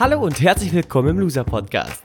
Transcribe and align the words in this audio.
Hallo 0.00 0.20
und 0.20 0.40
herzlich 0.40 0.72
willkommen 0.72 1.08
im 1.08 1.18
Loser 1.18 1.42
Podcast. 1.42 2.04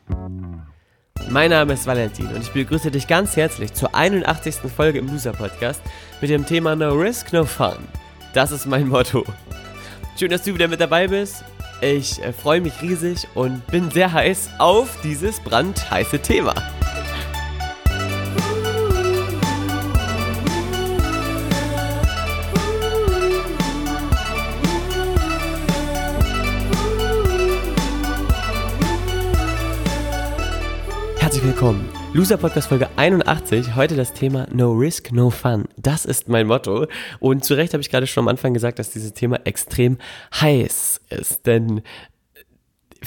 Mein 1.29 1.51
Name 1.51 1.73
ist 1.73 1.87
Valentin 1.87 2.27
und 2.27 2.41
ich 2.41 2.51
begrüße 2.51 2.91
dich 2.91 3.07
ganz 3.07 3.35
herzlich 3.35 3.73
zur 3.73 3.95
81. 3.95 4.55
Folge 4.75 4.99
im 4.99 5.07
Loser 5.07 5.31
Podcast 5.33 5.81
mit 6.19 6.29
dem 6.29 6.45
Thema 6.45 6.75
No 6.75 6.93
Risk, 6.93 7.31
No 7.31 7.45
Fun. 7.45 7.77
Das 8.33 8.51
ist 8.51 8.65
mein 8.65 8.87
Motto. 8.87 9.23
Schön, 10.17 10.31
dass 10.31 10.43
du 10.43 10.53
wieder 10.53 10.67
mit 10.67 10.81
dabei 10.81 11.07
bist. 11.07 11.43
Ich 11.81 12.21
äh, 12.21 12.31
freue 12.33 12.61
mich 12.61 12.81
riesig 12.81 13.27
und 13.33 13.65
bin 13.67 13.89
sehr 13.89 14.11
heiß 14.11 14.51
auf 14.59 14.99
dieses 15.03 15.39
brandheiße 15.39 16.19
Thema. 16.19 16.53
Herzlich 31.41 31.59
willkommen. 31.59 31.89
Loser 32.13 32.37
Podcast 32.37 32.67
Folge 32.67 32.87
81. 32.97 33.75
Heute 33.75 33.95
das 33.95 34.13
Thema 34.13 34.45
No 34.53 34.73
Risk, 34.73 35.11
No 35.11 35.31
Fun. 35.31 35.65
Das 35.75 36.05
ist 36.05 36.29
mein 36.29 36.45
Motto. 36.45 36.85
Und 37.19 37.43
zu 37.43 37.55
Recht 37.55 37.73
habe 37.73 37.81
ich 37.81 37.89
gerade 37.89 38.05
schon 38.05 38.25
am 38.25 38.27
Anfang 38.27 38.53
gesagt, 38.53 38.77
dass 38.77 38.91
dieses 38.91 39.13
Thema 39.13 39.39
extrem 39.43 39.97
heiß 40.39 41.01
ist. 41.09 41.47
Denn 41.47 41.81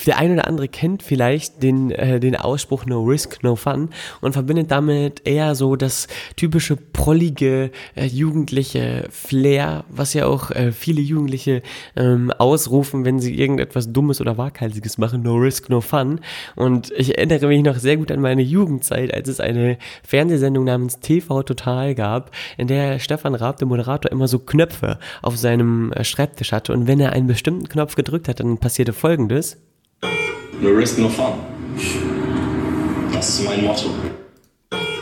der 0.06 0.18
eine 0.18 0.34
oder 0.34 0.48
andere 0.48 0.68
kennt 0.68 1.02
vielleicht 1.02 1.62
den, 1.62 1.90
äh, 1.92 2.18
den 2.18 2.36
Ausspruch 2.36 2.84
No 2.84 3.02
Risk, 3.04 3.42
No 3.42 3.54
Fun 3.54 3.90
und 4.20 4.32
verbindet 4.32 4.70
damit 4.70 5.22
eher 5.24 5.54
so 5.54 5.76
das 5.76 6.08
typische 6.36 6.76
prollige 6.76 7.70
äh, 7.94 8.06
jugendliche 8.06 9.06
Flair, 9.10 9.84
was 9.88 10.12
ja 10.14 10.26
auch 10.26 10.50
äh, 10.50 10.72
viele 10.72 11.00
Jugendliche 11.00 11.62
ähm, 11.96 12.32
ausrufen, 12.32 13.04
wenn 13.04 13.20
sie 13.20 13.38
irgendetwas 13.38 13.92
Dummes 13.92 14.20
oder 14.20 14.36
Waghalsiges 14.36 14.98
machen. 14.98 15.22
No 15.22 15.36
Risk, 15.36 15.70
No 15.70 15.80
Fun. 15.80 16.20
Und 16.56 16.92
ich 16.96 17.16
erinnere 17.16 17.46
mich 17.46 17.62
noch 17.62 17.76
sehr 17.76 17.96
gut 17.96 18.10
an 18.10 18.20
meine 18.20 18.42
Jugendzeit, 18.42 19.14
als 19.14 19.28
es 19.28 19.40
eine 19.40 19.78
Fernsehsendung 20.02 20.64
namens 20.64 21.00
TV 21.00 21.42
Total 21.44 21.94
gab, 21.94 22.32
in 22.58 22.66
der 22.66 22.98
Stefan 22.98 23.34
Raab, 23.34 23.58
der 23.58 23.68
Moderator, 23.68 24.10
immer 24.10 24.28
so 24.28 24.40
Knöpfe 24.40 24.98
auf 25.22 25.36
seinem 25.36 25.92
äh, 25.92 26.02
Schreibtisch 26.04 26.52
hatte. 26.52 26.72
Und 26.72 26.88
wenn 26.88 27.00
er 27.00 27.12
einen 27.12 27.28
bestimmten 27.28 27.68
Knopf 27.68 27.94
gedrückt 27.94 28.28
hat, 28.28 28.40
dann 28.40 28.58
passierte 28.58 28.92
Folgendes. 28.92 29.58
No 30.60 30.70
risk, 30.70 30.98
no 30.98 31.08
fun. 31.08 31.34
Das 33.12 33.28
ist 33.28 33.44
mein 33.44 33.64
Motto. 33.64 33.90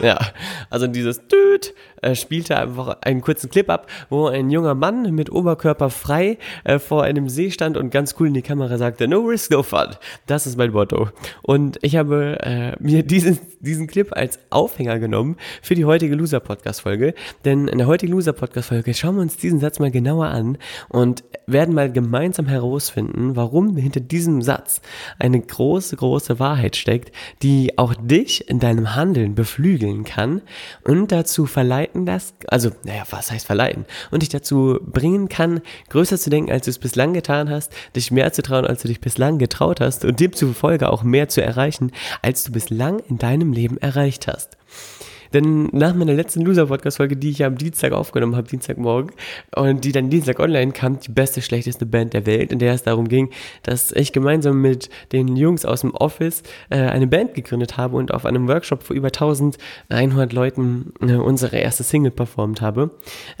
Ja, 0.01 0.19
also 0.69 0.87
dieses 0.87 1.27
Düt 1.27 1.73
äh, 2.03 2.15
spielte 2.15 2.57
einfach 2.57 2.97
einen 3.01 3.21
kurzen 3.21 3.49
Clip 3.49 3.69
ab, 3.69 3.87
wo 4.09 4.27
ein 4.27 4.49
junger 4.49 4.75
Mann 4.75 5.13
mit 5.13 5.31
Oberkörper 5.31 5.89
frei 5.89 6.37
äh, 6.63 6.79
vor 6.79 7.03
einem 7.03 7.29
See 7.29 7.51
stand 7.51 7.77
und 7.77 7.89
ganz 7.89 8.15
cool 8.19 8.27
in 8.27 8.33
die 8.33 8.41
Kamera 8.41 8.77
sagte, 8.77 9.07
no 9.07 9.19
risk, 9.19 9.51
no 9.51 9.63
fun. 9.63 9.95
Das 10.25 10.45
ist 10.45 10.57
mein 10.57 10.71
Motto. 10.71 11.09
Und 11.41 11.77
ich 11.81 11.95
habe 11.95 12.37
äh, 12.41 12.75
mir 12.79 13.03
diesen, 13.03 13.39
diesen 13.59 13.87
Clip 13.87 14.11
als 14.11 14.39
Aufhänger 14.49 14.99
genommen 14.99 15.37
für 15.61 15.75
die 15.75 15.85
heutige 15.85 16.15
Loser-Podcast-Folge. 16.15 17.13
Denn 17.45 17.67
in 17.67 17.77
der 17.77 17.87
heutigen 17.87 18.13
Loser-Podcast-Folge 18.13 18.93
schauen 18.93 19.15
wir 19.15 19.21
uns 19.21 19.37
diesen 19.37 19.59
Satz 19.59 19.79
mal 19.79 19.91
genauer 19.91 20.27
an 20.27 20.57
und 20.89 21.23
werden 21.47 21.73
mal 21.75 21.91
gemeinsam 21.91 22.47
herausfinden, 22.47 23.35
warum 23.35 23.75
hinter 23.75 23.99
diesem 23.99 24.41
Satz 24.41 24.81
eine 25.19 25.39
große, 25.39 25.95
große 25.95 26.39
Wahrheit 26.39 26.75
steckt, 26.75 27.13
die 27.41 27.77
auch 27.77 27.93
dich 27.93 28.49
in 28.49 28.59
deinem 28.59 28.95
Handeln 28.95 29.35
beflügeln 29.35 30.03
kann 30.03 30.41
und 30.83 31.11
dazu 31.11 31.45
verleiten 31.45 31.92
das, 31.93 32.33
also, 32.47 32.71
naja, 32.83 33.03
was 33.09 33.31
heißt 33.31 33.45
verleiten? 33.45 33.85
Und 34.11 34.21
dich 34.21 34.29
dazu 34.29 34.79
bringen 34.83 35.29
kann, 35.29 35.61
größer 35.89 36.17
zu 36.17 36.29
denken, 36.29 36.51
als 36.51 36.65
du 36.65 36.71
es 36.71 36.79
bislang 36.79 37.13
getan 37.13 37.49
hast, 37.49 37.71
dich 37.95 38.11
mehr 38.11 38.33
zu 38.33 38.41
trauen, 38.41 38.65
als 38.65 38.81
du 38.81 38.87
dich 38.87 38.99
bislang 38.99 39.37
getraut 39.37 39.79
hast 39.79 40.03
und 40.05 40.19
demzufolge 40.19 40.91
auch 40.91 41.03
mehr 41.03 41.29
zu 41.29 41.41
erreichen, 41.41 41.91
als 42.21 42.43
du 42.43 42.51
bislang 42.51 42.99
in 43.09 43.17
deinem 43.17 43.53
Leben 43.53 43.77
erreicht 43.77 44.27
hast. 44.27 44.57
Denn 45.33 45.69
nach 45.71 45.93
meiner 45.95 46.13
letzten 46.13 46.41
Loser-Podcast-Folge, 46.41 47.17
die 47.17 47.31
ich 47.31 47.43
am 47.43 47.57
Dienstag 47.57 47.91
aufgenommen 47.91 48.35
habe, 48.35 48.47
Dienstagmorgen, 48.47 49.11
und 49.55 49.83
die 49.83 49.91
dann 49.91 50.09
Dienstag 50.09 50.39
online 50.39 50.71
kam, 50.71 50.99
die 50.99 51.11
beste, 51.11 51.41
schlechteste 51.41 51.85
Band 51.85 52.13
der 52.13 52.25
Welt, 52.25 52.51
in 52.51 52.59
der 52.59 52.73
es 52.73 52.83
darum 52.83 53.07
ging, 53.07 53.29
dass 53.63 53.91
ich 53.91 54.13
gemeinsam 54.13 54.61
mit 54.61 54.89
den 55.11 55.35
Jungs 55.35 55.65
aus 55.65 55.81
dem 55.81 55.91
Office 55.91 56.43
äh, 56.69 56.77
eine 56.77 57.07
Band 57.07 57.33
gegründet 57.33 57.77
habe 57.77 57.97
und 57.97 58.13
auf 58.13 58.25
einem 58.25 58.47
Workshop 58.47 58.83
vor 58.83 58.95
über 58.95 59.07
1100 59.07 60.33
Leuten 60.33 60.93
äh, 61.01 61.15
unsere 61.15 61.57
erste 61.57 61.83
Single 61.83 62.11
performt 62.11 62.61
habe, 62.61 62.91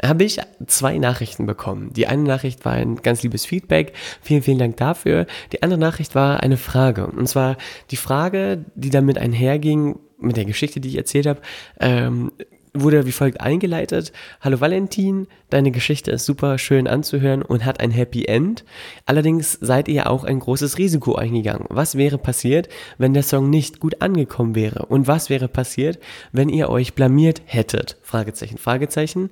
habe 0.03 0.23
ich 0.23 0.39
zwei 0.67 0.97
Nachrichten 0.97 1.45
bekommen. 1.45 1.91
Die 1.93 2.07
eine 2.07 2.23
Nachricht 2.23 2.65
war 2.65 2.73
ein 2.73 2.97
ganz 2.97 3.23
liebes 3.23 3.45
Feedback. 3.45 3.93
Vielen, 4.21 4.41
vielen 4.41 4.57
Dank 4.57 4.77
dafür. 4.77 5.25
Die 5.51 5.63
andere 5.63 5.79
Nachricht 5.79 6.15
war 6.15 6.41
eine 6.41 6.57
Frage. 6.57 7.07
Und 7.07 7.27
zwar 7.27 7.57
die 7.91 7.97
Frage, 7.97 8.65
die 8.75 8.89
damit 8.89 9.17
einherging, 9.17 9.99
mit 10.23 10.37
der 10.37 10.45
Geschichte, 10.45 10.79
die 10.79 10.89
ich 10.89 10.97
erzählt 10.97 11.27
habe, 11.27 11.41
ähm, 11.79 12.31
wurde 12.73 13.05
wie 13.05 13.11
folgt 13.11 13.39
eingeleitet. 13.39 14.11
Hallo 14.41 14.59
Valentin, 14.59 15.27
deine 15.49 15.71
Geschichte 15.71 16.11
ist 16.11 16.25
super 16.25 16.57
schön 16.57 16.87
anzuhören 16.87 17.43
und 17.43 17.65
hat 17.65 17.79
ein 17.79 17.91
Happy 17.91 18.25
End. 18.25 18.63
Allerdings 19.05 19.57
seid 19.61 19.87
ihr 19.87 20.09
auch 20.09 20.23
ein 20.23 20.39
großes 20.39 20.77
Risiko 20.77 21.15
eingegangen. 21.15 21.67
Was 21.69 21.95
wäre 21.95 22.17
passiert, 22.17 22.69
wenn 22.97 23.13
der 23.13 23.23
Song 23.23 23.49
nicht 23.49 23.79
gut 23.79 24.01
angekommen 24.01 24.55
wäre? 24.55 24.87
Und 24.87 25.07
was 25.07 25.29
wäre 25.29 25.47
passiert, 25.47 25.99
wenn 26.31 26.49
ihr 26.49 26.69
euch 26.69 26.95
blamiert 26.95 27.41
hättet? 27.45 27.97
Fragezeichen, 28.01 28.57
Fragezeichen. 28.57 29.29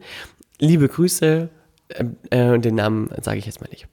Liebe 0.59 0.87
Grüße, 0.87 1.49
äh, 1.89 2.03
äh, 2.29 2.59
den 2.59 2.75
Namen 2.75 3.09
sage 3.21 3.39
ich 3.39 3.47
jetzt 3.47 3.61
mal 3.61 3.69
nicht 3.71 3.87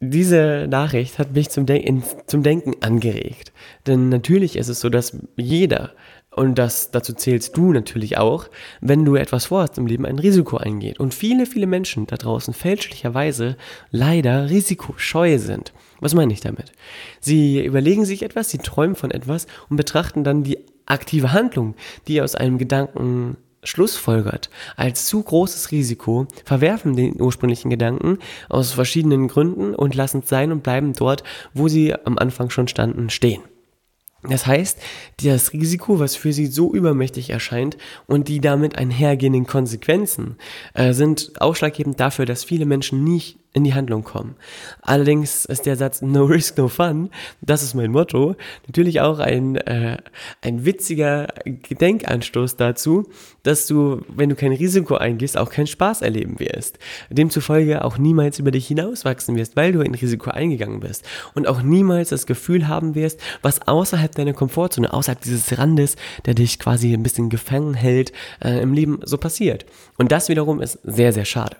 diese 0.00 0.66
Nachricht 0.68 1.18
hat 1.18 1.34
mich 1.34 1.50
zum, 1.50 1.66
Den 1.66 2.02
zum 2.26 2.42
Denken 2.42 2.82
angeregt. 2.82 3.52
Denn 3.86 4.08
natürlich 4.08 4.56
ist 4.56 4.68
es 4.68 4.80
so, 4.80 4.88
dass 4.88 5.18
jeder, 5.36 5.92
und 6.34 6.56
das, 6.56 6.90
dazu 6.90 7.12
zählst 7.12 7.54
du 7.56 7.72
natürlich 7.72 8.16
auch, 8.16 8.48
wenn 8.80 9.04
du 9.04 9.16
etwas 9.16 9.46
vorhast 9.46 9.76
im 9.76 9.86
Leben, 9.86 10.06
ein 10.06 10.18
Risiko 10.18 10.56
eingeht. 10.56 10.98
Und 10.98 11.12
viele, 11.12 11.44
viele 11.44 11.66
Menschen 11.66 12.06
da 12.06 12.16
draußen 12.16 12.54
fälschlicherweise 12.54 13.56
leider 13.90 14.48
risikoscheu 14.48 15.36
sind. 15.38 15.74
Was 16.00 16.14
meine 16.14 16.32
ich 16.32 16.40
damit? 16.40 16.72
Sie 17.20 17.62
überlegen 17.62 18.06
sich 18.06 18.22
etwas, 18.22 18.48
sie 18.48 18.58
träumen 18.58 18.96
von 18.96 19.10
etwas 19.10 19.46
und 19.68 19.76
betrachten 19.76 20.24
dann 20.24 20.44
die 20.44 20.58
aktive 20.86 21.32
Handlung, 21.32 21.74
die 22.08 22.22
aus 22.22 22.34
einem 22.34 22.56
Gedanken 22.56 23.36
schlussfolgert 23.62 24.50
als 24.76 25.06
zu 25.06 25.22
großes 25.22 25.70
Risiko, 25.70 26.26
verwerfen 26.44 26.96
den 26.96 27.20
ursprünglichen 27.20 27.70
Gedanken 27.70 28.18
aus 28.48 28.72
verschiedenen 28.72 29.28
Gründen 29.28 29.74
und 29.74 29.94
lassen 29.94 30.20
es 30.22 30.28
sein 30.28 30.52
und 30.52 30.62
bleiben 30.62 30.92
dort, 30.94 31.24
wo 31.54 31.68
sie 31.68 31.94
am 31.94 32.18
Anfang 32.18 32.50
schon 32.50 32.68
standen, 32.68 33.10
stehen. 33.10 33.42
Das 34.22 34.46
heißt, 34.46 34.78
das 35.24 35.54
Risiko, 35.54 35.98
was 35.98 36.14
für 36.14 36.34
sie 36.34 36.46
so 36.46 36.74
übermächtig 36.74 37.30
erscheint 37.30 37.78
und 38.06 38.28
die 38.28 38.40
damit 38.40 38.76
einhergehenden 38.76 39.46
Konsequenzen 39.46 40.36
äh, 40.74 40.92
sind 40.92 41.40
ausschlaggebend 41.40 41.98
dafür, 41.98 42.26
dass 42.26 42.44
viele 42.44 42.66
Menschen 42.66 43.02
nicht 43.02 43.38
in 43.52 43.64
die 43.64 43.74
Handlung 43.74 44.04
kommen. 44.04 44.36
Allerdings 44.80 45.44
ist 45.44 45.66
der 45.66 45.76
Satz 45.76 46.02
No 46.02 46.24
Risk, 46.24 46.56
No 46.56 46.68
Fun, 46.68 47.10
das 47.40 47.62
ist 47.62 47.74
mein 47.74 47.90
Motto, 47.90 48.36
natürlich 48.66 49.00
auch 49.00 49.18
ein, 49.18 49.56
äh, 49.56 49.98
ein 50.40 50.64
witziger 50.64 51.28
Gedenkanstoß 51.44 52.56
dazu, 52.56 53.08
dass 53.42 53.66
du, 53.66 54.02
wenn 54.08 54.28
du 54.28 54.36
kein 54.36 54.52
Risiko 54.52 54.94
eingehst, 54.96 55.36
auch 55.36 55.50
keinen 55.50 55.66
Spaß 55.66 56.02
erleben 56.02 56.38
wirst. 56.38 56.78
Demzufolge 57.10 57.84
auch 57.84 57.98
niemals 57.98 58.38
über 58.38 58.52
dich 58.52 58.68
hinauswachsen 58.68 59.36
wirst, 59.36 59.56
weil 59.56 59.72
du 59.72 59.80
ein 59.80 59.94
Risiko 59.94 60.30
eingegangen 60.30 60.80
bist. 60.80 61.04
Und 61.34 61.48
auch 61.48 61.62
niemals 61.62 62.10
das 62.10 62.26
Gefühl 62.26 62.68
haben 62.68 62.94
wirst, 62.94 63.20
was 63.42 63.66
außerhalb 63.66 64.14
deiner 64.14 64.32
Komfortzone, 64.32 64.92
außerhalb 64.92 65.20
dieses 65.22 65.58
Randes, 65.58 65.96
der 66.24 66.34
dich 66.34 66.58
quasi 66.60 66.92
ein 66.92 67.02
bisschen 67.02 67.30
gefangen 67.30 67.74
hält, 67.74 68.12
äh, 68.44 68.60
im 68.60 68.74
Leben 68.74 69.00
so 69.04 69.18
passiert. 69.18 69.66
Und 69.98 70.12
das 70.12 70.28
wiederum 70.28 70.60
ist 70.60 70.78
sehr, 70.84 71.12
sehr 71.12 71.24
schade. 71.24 71.56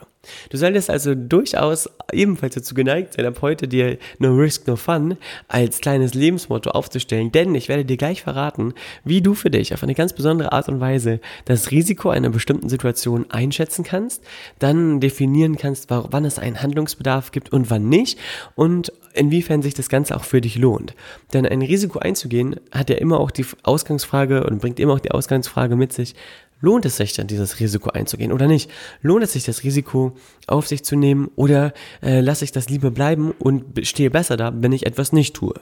Du 0.50 0.58
solltest 0.58 0.90
also 0.90 1.14
durchaus 1.14 1.88
ebenfalls 2.12 2.54
dazu 2.54 2.74
geneigt 2.74 3.14
sein, 3.14 3.24
ab 3.24 3.40
heute 3.40 3.66
dir 3.66 3.96
No 4.18 4.34
Risk, 4.34 4.66
No 4.66 4.76
Fun 4.76 5.16
als 5.48 5.80
kleines 5.80 6.12
Lebensmotto 6.12 6.70
aufzustellen, 6.70 7.32
denn 7.32 7.54
ich 7.54 7.68
werde 7.68 7.86
dir 7.86 7.96
gleich 7.96 8.22
verraten, 8.22 8.74
wie 9.02 9.22
du 9.22 9.34
für 9.34 9.50
dich 9.50 9.72
auf 9.72 9.82
eine 9.82 9.94
ganz 9.94 10.12
besondere 10.12 10.52
Art 10.52 10.68
und 10.68 10.80
Weise 10.80 11.20
das 11.46 11.70
Risiko 11.70 12.10
einer 12.10 12.28
bestimmten 12.28 12.68
Situation 12.68 13.30
einschätzen 13.30 13.82
kannst, 13.82 14.22
dann 14.58 15.00
definieren 15.00 15.56
kannst, 15.56 15.88
wann 15.88 16.24
es 16.26 16.38
einen 16.38 16.62
Handlungsbedarf 16.62 17.32
gibt 17.32 17.52
und 17.52 17.70
wann 17.70 17.88
nicht 17.88 18.18
und 18.54 18.92
inwiefern 19.14 19.62
sich 19.62 19.74
das 19.74 19.88
Ganze 19.88 20.16
auch 20.16 20.24
für 20.24 20.40
dich 20.40 20.56
lohnt. 20.56 20.94
Denn 21.32 21.46
ein 21.46 21.62
Risiko 21.62 21.98
einzugehen 21.98 22.56
hat 22.70 22.90
ja 22.90 22.96
immer 22.96 23.20
auch 23.20 23.30
die 23.30 23.46
Ausgangsfrage 23.62 24.44
und 24.44 24.60
bringt 24.60 24.78
immer 24.78 24.92
auch 24.94 25.00
die 25.00 25.10
Ausgangsfrage 25.10 25.76
mit 25.76 25.92
sich, 25.92 26.14
Lohnt 26.60 26.84
es 26.84 26.96
sich 26.96 27.14
dann, 27.14 27.26
dieses 27.26 27.58
Risiko 27.58 27.90
einzugehen 27.90 28.32
oder 28.32 28.46
nicht? 28.46 28.70
Lohnt 29.02 29.24
es 29.24 29.32
sich, 29.32 29.44
das 29.44 29.64
Risiko 29.64 30.16
auf 30.46 30.66
sich 30.66 30.84
zu 30.84 30.96
nehmen 30.96 31.30
oder 31.36 31.72
äh, 32.02 32.20
lasse 32.20 32.44
ich 32.44 32.52
das 32.52 32.68
lieber 32.68 32.90
bleiben 32.90 33.32
und 33.38 33.86
stehe 33.86 34.10
besser 34.10 34.36
da, 34.36 34.52
wenn 34.54 34.72
ich 34.72 34.86
etwas 34.86 35.12
nicht 35.12 35.34
tue? 35.34 35.54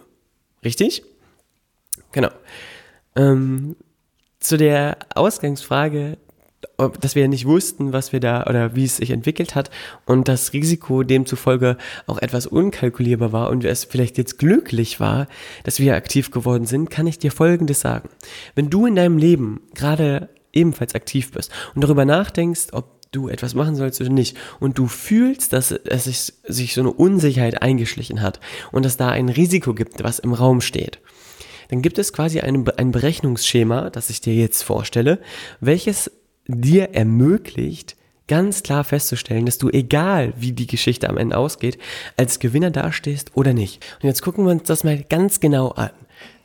Richtig? 0.65 1.05
Genau. 2.13 2.31
Ähm, 3.17 3.77
zu 4.41 4.57
der 4.57 4.99
Ausgangsfrage, 5.15 6.19
dass 7.01 7.15
wir 7.15 7.29
nicht 7.29 7.47
wussten, 7.47 7.93
was 7.93 8.13
wir 8.13 8.21
da 8.21 8.45
oder 8.45 8.75
wie 8.75 8.85
es 8.85 8.97
sich 8.97 9.11
entwickelt 9.11 9.55
hat 9.55 9.71
und 10.07 10.29
das 10.29 10.53
Risiko 10.53 11.03
demzufolge 11.03 11.77
auch 12.07 12.19
etwas 12.19 12.47
unkalkulierbar 12.47 13.33
war 13.33 13.51
und 13.51 13.65
es 13.65 13.85
vielleicht 13.85 14.19
jetzt 14.19 14.39
glücklich 14.39 14.99
war, 14.99 15.29
dass 15.65 15.79
wir 15.79 15.95
aktiv 15.95 16.31
geworden 16.31 16.67
sind, 16.67 16.91
kann 16.91 17.07
ich 17.07 17.19
dir 17.19 17.31
Folgendes 17.31 17.81
sagen. 17.81 18.09
Wenn 18.55 18.71
du 18.71 18.87
in 18.87 18.97
deinem 18.97 19.19
Leben 19.19 19.61
gerade 19.75 20.29
ebenfalls 20.59 20.95
aktiv 20.95 21.31
bist 21.33 21.51
und 21.75 21.83
darüber 21.83 22.05
nachdenkst, 22.05 22.69
ob 22.73 22.99
du 23.13 23.29
etwas 23.29 23.55
machen 23.55 23.75
sollst 23.75 24.01
oder 24.01 24.11
nicht 24.11 24.37
und 24.61 24.77
du 24.79 24.87
fühlst, 24.87 25.53
dass 25.53 25.71
es 25.71 26.05
sich, 26.05 26.33
sich 26.47 26.75
so 26.75 26.83
eine 26.83 26.93
Unsicherheit 26.93 27.63
eingeschlichen 27.63 28.21
hat 28.21 28.41
und 28.71 28.85
dass 28.85 28.97
da 28.97 29.09
ein 29.09 29.29
Risiko 29.29 29.75
gibt, 29.75 30.03
was 30.05 30.19
im 30.19 30.35
Raum 30.35 30.61
steht, 30.61 31.01
dann 31.69 31.83
gibt 31.83 31.99
es 31.99 32.13
quasi 32.13 32.41
ein, 32.41 32.69
ein 32.77 32.93
Berechnungsschema, 32.93 33.91
das 33.91 34.11
ich 34.11 34.21
dir 34.21 34.35
jetzt 34.35 34.63
vorstelle, 34.63 35.21
welches 35.61 36.11
dir 36.47 36.95
ermöglicht, 36.95 37.97
ganz 38.27 38.63
klar 38.63 38.85
festzustellen, 38.85 39.47
dass 39.47 39.59
du, 39.59 39.71
egal 39.71 40.33
wie 40.37 40.53
die 40.53 40.67
Geschichte 40.67 41.09
am 41.09 41.17
Ende 41.17 41.37
ausgeht, 41.37 41.79
als 42.17 42.39
Gewinner 42.39 42.71
dastehst 42.71 43.33
oder 43.35 43.55
nicht. 43.55 43.85
Und 44.03 44.07
jetzt 44.07 44.23
gucken 44.23 44.45
wir 44.45 44.53
uns 44.53 44.65
das 44.65 44.85
mal 44.85 45.03
ganz 45.09 45.41
genau 45.41 45.71
an. 45.71 45.91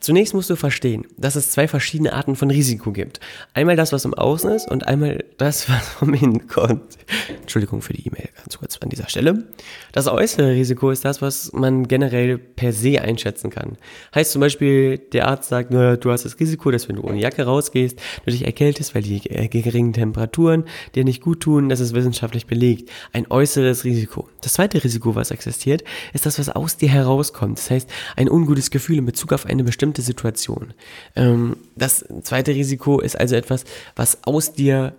Zunächst 0.04 0.34
musst 0.34 0.50
du 0.50 0.58
verstehen, 0.58 1.08
dass 1.16 1.38
es 1.38 1.52
zwei 1.52 1.66
verschiedene 1.66 2.12
Arten 2.12 2.36
von 2.36 2.52
Risiko 2.52 2.92
gibt. 2.92 3.22
Einmal 3.54 3.78
das, 3.78 3.94
was 3.94 4.04
im 4.04 4.14
Außen 4.14 4.52
ist 4.52 4.70
und 4.70 4.86
einmal 4.86 5.24
das, 5.38 5.70
was 5.70 5.88
vom 5.88 6.14
Innen 6.14 6.46
kommt. 6.48 6.98
Entschuldigung 7.40 7.82
für 7.82 7.94
die 7.94 8.06
E-Mail 8.06 8.28
ganz 8.36 8.58
kurz 8.58 8.78
an 8.80 8.90
dieser 8.90 9.08
Stelle. 9.08 9.46
Das 9.94 10.08
äußere 10.08 10.50
Risiko 10.50 10.92
ist 10.92 11.06
das, 11.06 11.22
was 11.22 11.54
man 11.54 11.88
generell 11.88 12.38
per 12.38 12.74
se 12.74 13.00
einschätzen 13.00 13.50
kann. 13.50 13.78
Heißt 14.14 14.34
zum 14.34 14.42
Beispiel, 14.42 14.98
der 14.98 15.30
Arzt 15.30 15.48
sagt, 15.48 15.72
naja, 15.72 15.96
du 15.96 16.12
hast 16.12 16.26
das 16.26 16.38
Risiko, 16.38 16.70
dass 16.70 16.90
wenn 16.90 16.98
du 16.98 17.04
ohne 17.04 17.22
Jacke 17.22 17.44
rausgehst, 17.44 17.98
du 18.26 18.32
dich 18.32 18.44
erkältest, 18.44 18.96
weil 18.96 19.04
die 19.04 19.26
äh, 19.30 19.48
geringen 19.48 19.94
Temperaturen 19.94 20.66
dir 20.96 21.06
nicht 21.06 21.22
gut 21.22 21.40
tun, 21.40 21.70
das 21.70 21.80
ist 21.80 21.94
wissenschaftlich 21.94 22.46
belegt. 22.46 22.90
Ein 23.14 23.32
äußeres 23.32 23.86
Risiko. 23.86 24.28
Das 24.42 24.52
zweite 24.52 24.84
Risiko, 24.84 25.16
was 25.16 25.32
existiert, 25.32 25.86
ist 26.12 26.26
das, 26.26 26.40
was 26.40 26.50
aus 26.50 26.76
dir 26.76 26.90
herauskommt. 26.90 27.58
Das 27.58 27.72
heißt, 27.72 27.90
ein 28.18 28.30
ungutes 28.30 28.70
Gefühl 28.70 28.98
in 28.98 29.06
Bezug 29.06 29.32
auf 29.32 29.46
eine 29.46 29.64
bestimmte 29.64 29.93
bestimmte 29.94 30.02
Situation. 30.02 30.74
Ähm, 31.16 31.58
das 31.76 32.06
zweite 32.24 32.54
Risiko 32.54 33.00
ist 33.00 33.20
also 33.20 33.36
etwas, 33.36 33.66
was 33.96 34.20
aus 34.24 34.54
dir 34.54 34.94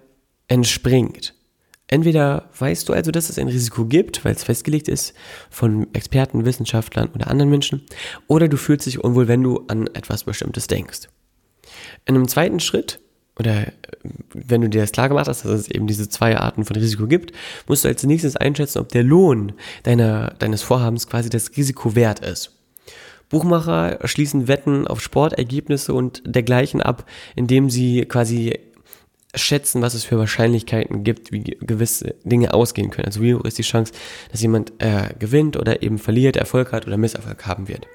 entspringt. 0.48 1.34
Entweder 1.86 2.48
weißt 2.58 2.88
du 2.88 2.92
also, 2.94 3.10
dass 3.10 3.28
es 3.28 3.38
ein 3.38 3.48
Risiko 3.48 3.84
gibt, 3.84 4.24
weil 4.24 4.34
es 4.34 4.44
festgelegt 4.44 4.88
ist 4.88 5.14
von 5.50 5.86
Experten, 5.92 6.44
Wissenschaftlern 6.44 7.10
oder 7.14 7.28
anderen 7.28 7.50
Menschen, 7.50 7.82
oder 8.26 8.48
du 8.48 8.56
fühlst 8.56 8.86
dich 8.86 9.04
unwohl, 9.04 9.28
wenn 9.28 9.42
du 9.42 9.64
an 9.68 9.86
etwas 9.88 10.24
Bestimmtes 10.24 10.66
denkst. 10.66 11.08
In 12.06 12.14
einem 12.14 12.28
zweiten 12.28 12.60
Schritt, 12.60 13.00
oder 13.38 13.66
äh, 13.66 13.72
wenn 14.32 14.62
du 14.62 14.68
dir 14.68 14.80
das 14.80 14.92
klar 14.92 15.08
gemacht 15.08 15.28
hast, 15.28 15.44
dass 15.44 15.60
es 15.60 15.68
eben 15.68 15.86
diese 15.86 16.08
zwei 16.08 16.38
Arten 16.38 16.64
von 16.64 16.76
Risiko 16.76 17.06
gibt, 17.06 17.32
musst 17.66 17.84
du 17.84 17.88
als 17.88 18.02
nächstes 18.04 18.36
einschätzen, 18.36 18.78
ob 18.78 18.88
der 18.90 19.02
Lohn 19.02 19.52
deiner, 19.82 20.34
deines 20.38 20.62
Vorhabens 20.62 21.06
quasi 21.06 21.28
das 21.30 21.50
Risiko 21.56 21.94
wert 21.94 22.20
ist. 22.20 22.54
Buchmacher 23.28 23.98
schließen 24.04 24.48
Wetten 24.48 24.86
auf 24.86 25.00
Sportergebnisse 25.00 25.92
und 25.94 26.22
dergleichen 26.26 26.80
ab, 26.80 27.04
indem 27.34 27.70
sie 27.70 28.04
quasi 28.04 28.58
schätzen, 29.34 29.82
was 29.82 29.94
es 29.94 30.04
für 30.04 30.18
Wahrscheinlichkeiten 30.18 31.04
gibt, 31.04 31.32
wie 31.32 31.42
gewisse 31.42 32.14
Dinge 32.24 32.54
ausgehen 32.54 32.90
können. 32.90 33.06
Also 33.06 33.20
wie 33.20 33.34
hoch 33.34 33.44
ist 33.44 33.58
die 33.58 33.62
Chance, 33.62 33.92
dass 34.30 34.40
jemand 34.40 34.72
äh, 34.78 35.14
gewinnt 35.18 35.56
oder 35.56 35.82
eben 35.82 35.98
verliert, 35.98 36.36
Erfolg 36.36 36.72
hat 36.72 36.86
oder 36.86 36.96
Misserfolg 36.96 37.46
haben 37.46 37.68
wird. 37.68 37.86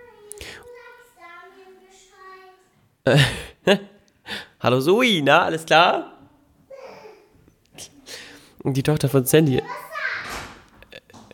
Hallo 4.59 4.81
Zoe, 4.81 5.21
na, 5.23 5.43
alles 5.43 5.65
klar? 5.65 6.13
Die 8.63 8.83
Tochter 8.83 9.07
von 9.07 9.25
Sandy 9.25 9.61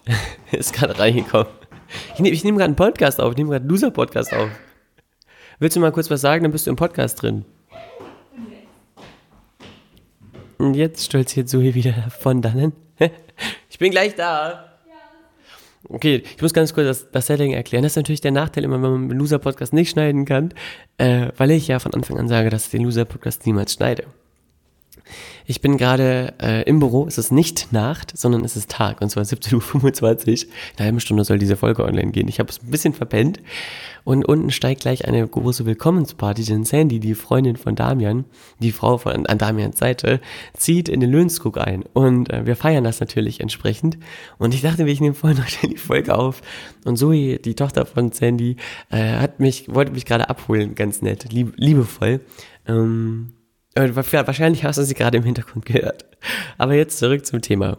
ist 0.52 0.74
gerade 0.74 0.98
reingekommen. 0.98 1.48
Ich 2.16 2.22
nehme 2.22 2.38
nehm 2.38 2.56
gerade 2.56 2.68
einen 2.68 2.76
Podcast 2.78 3.20
auf, 3.20 3.32
ich 3.32 3.38
nehme 3.38 3.50
gerade 3.50 3.64
einen 3.64 3.70
Loser-Podcast 3.72 4.34
auf. 4.34 4.50
Willst 5.60 5.76
du 5.76 5.82
mal 5.82 5.92
kurz 5.92 6.10
was 6.10 6.22
sagen, 6.22 6.44
dann 6.44 6.52
bist 6.54 6.66
du 6.66 6.70
im 6.70 6.78
Podcast 6.78 7.22
drin. 7.22 7.44
Und 10.58 10.76
jetzt 10.76 11.04
stolziert 11.04 11.50
Zoe 11.50 11.74
wieder 11.74 12.10
von 12.18 12.42
dannen. 12.42 12.72
ich 13.70 13.80
bin 13.80 13.92
gleich 13.92 14.16
da. 14.16 14.78
Okay, 15.90 16.24
ich 16.24 16.42
muss 16.42 16.54
ganz 16.54 16.74
kurz 16.74 16.88
das, 16.88 17.12
das, 17.12 17.28
Setting 17.28 17.52
erklären. 17.52 17.84
Das 17.84 17.92
ist 17.92 17.98
natürlich 17.98 18.22
der 18.22 18.32
Nachteil 18.32 18.64
immer, 18.64 18.82
wenn 18.82 18.92
man 18.92 19.10
einen 19.10 19.20
Loser-Podcast 19.20 19.74
nicht 19.74 19.90
schneiden 19.90 20.24
kann, 20.24 20.54
äh, 20.98 21.28
weil 21.36 21.52
ich 21.52 21.68
ja 21.68 21.80
von 21.80 21.94
Anfang 21.94 22.18
an 22.18 22.30
sage, 22.30 22.50
dass 22.50 22.66
ich 22.66 22.72
den 22.72 22.84
Loser-Podcast 22.84 23.46
niemals 23.46 23.74
schneide. 23.74 24.06
Ich 25.46 25.62
bin 25.62 25.78
gerade 25.78 26.34
äh, 26.42 26.64
im 26.64 26.80
Büro, 26.80 27.06
es 27.08 27.18
ist 27.18 27.32
nicht 27.32 27.72
Nacht, 27.72 28.18
sondern 28.18 28.44
es 28.44 28.56
ist 28.56 28.72
Tag, 28.72 29.02
und 29.02 29.10
zwar 29.10 29.24
17.25 29.24 30.02
Uhr. 30.02 30.28
In 30.28 30.50
einer 30.78 30.86
halben 30.86 31.00
Stunde 31.00 31.24
soll 31.24 31.38
diese 31.38 31.56
Folge 31.56 31.84
online 31.84 32.12
gehen. 32.12 32.28
Ich 32.28 32.40
habe 32.40 32.50
es 32.50 32.62
ein 32.62 32.72
bisschen 32.72 32.94
verpennt. 32.94 33.40
Und 34.04 34.24
unten 34.24 34.52
steigt 34.52 34.82
gleich 34.82 35.08
eine 35.08 35.28
große 35.28 35.66
Willkommensparty, 35.66 36.44
denn 36.44 36.64
Sandy, 36.64 37.00
die 37.00 37.16
Freundin 37.16 37.58
von 37.58 37.76
Damian, 37.76 38.26
die 38.60 38.72
Frau 38.72 39.00
von 39.00 39.26
an 39.26 39.38
Damians 39.38 39.80
Seite, 39.80 40.22
zieht 40.54 40.90
in 40.90 41.00
den 41.00 41.12
Löhnskog 41.12 41.58
ein. 41.58 41.84
Und 41.94 42.32
äh, 42.32 42.46
wir 42.46 42.56
feiern 42.56 42.84
das 42.84 43.00
natürlich 43.00 43.40
entsprechend. 43.40 43.98
Und 44.38 44.54
ich 44.54 44.62
dachte, 44.62 44.88
ich 44.88 45.02
nehme 45.02 45.16
vorhin 45.16 45.40
noch 45.40 45.70
die 45.70 45.78
Folge 45.78 46.16
auf. 46.16 46.42
Und 46.86 46.98
Zoe, 46.98 47.40
die 47.40 47.56
Tochter 47.56 47.86
von 47.86 48.12
Sandy, 48.12 48.58
äh, 48.90 49.18
hat 49.18 49.40
mich, 49.40 49.74
wollte 49.74 49.92
mich 49.92 50.06
gerade 50.06 50.30
abholen, 50.30 50.76
ganz 50.76 51.02
nett, 51.02 51.32
lieb, 51.34 51.54
liebevoll. 51.58 52.22
Ähm, 52.68 53.32
äh, 53.32 53.45
wahrscheinlich 53.76 54.64
hast 54.64 54.78
du 54.78 54.84
sie 54.84 54.94
gerade 54.94 55.18
im 55.18 55.24
Hintergrund 55.24 55.66
gehört. 55.66 56.06
Aber 56.58 56.74
jetzt 56.74 56.98
zurück 56.98 57.26
zum 57.26 57.42
Thema. 57.42 57.78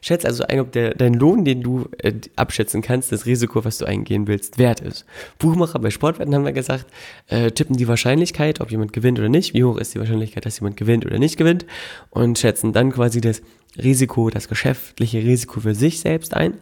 Schätz 0.00 0.24
also 0.24 0.44
ein, 0.44 0.60
ob 0.60 0.72
der, 0.72 0.94
dein 0.94 1.14
Lohn, 1.14 1.44
den 1.44 1.62
du 1.62 1.88
äh, 1.98 2.12
abschätzen 2.36 2.82
kannst, 2.82 3.12
das 3.12 3.26
Risiko, 3.26 3.64
was 3.64 3.78
du 3.78 3.84
eingehen 3.84 4.26
willst, 4.26 4.58
wert 4.58 4.80
ist. 4.80 5.04
Buchmacher 5.38 5.78
bei 5.78 5.90
Sportwetten 5.90 6.34
haben 6.34 6.44
wir 6.44 6.52
gesagt, 6.52 6.86
äh, 7.28 7.50
tippen 7.50 7.76
die 7.76 7.88
Wahrscheinlichkeit, 7.88 8.60
ob 8.60 8.70
jemand 8.70 8.92
gewinnt 8.92 9.18
oder 9.18 9.28
nicht, 9.28 9.54
wie 9.54 9.64
hoch 9.64 9.78
ist 9.78 9.94
die 9.94 9.98
Wahrscheinlichkeit, 9.98 10.46
dass 10.46 10.60
jemand 10.60 10.76
gewinnt 10.76 11.06
oder 11.06 11.18
nicht 11.18 11.36
gewinnt 11.36 11.66
und 12.10 12.38
schätzen 12.38 12.72
dann 12.72 12.92
quasi 12.92 13.20
das 13.20 13.42
Risiko, 13.82 14.30
das 14.30 14.48
geschäftliche 14.48 15.18
Risiko 15.18 15.60
für 15.60 15.74
sich 15.74 16.00
selbst 16.00 16.34
ein. 16.34 16.54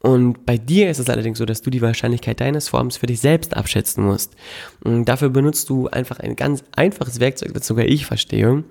Und 0.00 0.46
bei 0.46 0.58
dir 0.58 0.90
ist 0.90 0.98
es 0.98 1.08
allerdings 1.08 1.38
so, 1.38 1.44
dass 1.44 1.62
du 1.62 1.70
die 1.70 1.82
Wahrscheinlichkeit 1.82 2.40
deines 2.40 2.68
Forms 2.68 2.96
für 2.96 3.06
dich 3.06 3.20
selbst 3.20 3.56
abschätzen 3.56 4.04
musst. 4.04 4.34
Und 4.82 5.04
dafür 5.04 5.30
benutzt 5.30 5.68
du 5.68 5.88
einfach 5.88 6.18
ein 6.20 6.36
ganz 6.36 6.64
einfaches 6.74 7.20
Werkzeug, 7.20 7.54
das 7.54 7.66
sogar 7.66 7.86
ich 7.86 8.06
verstehe, 8.06 8.64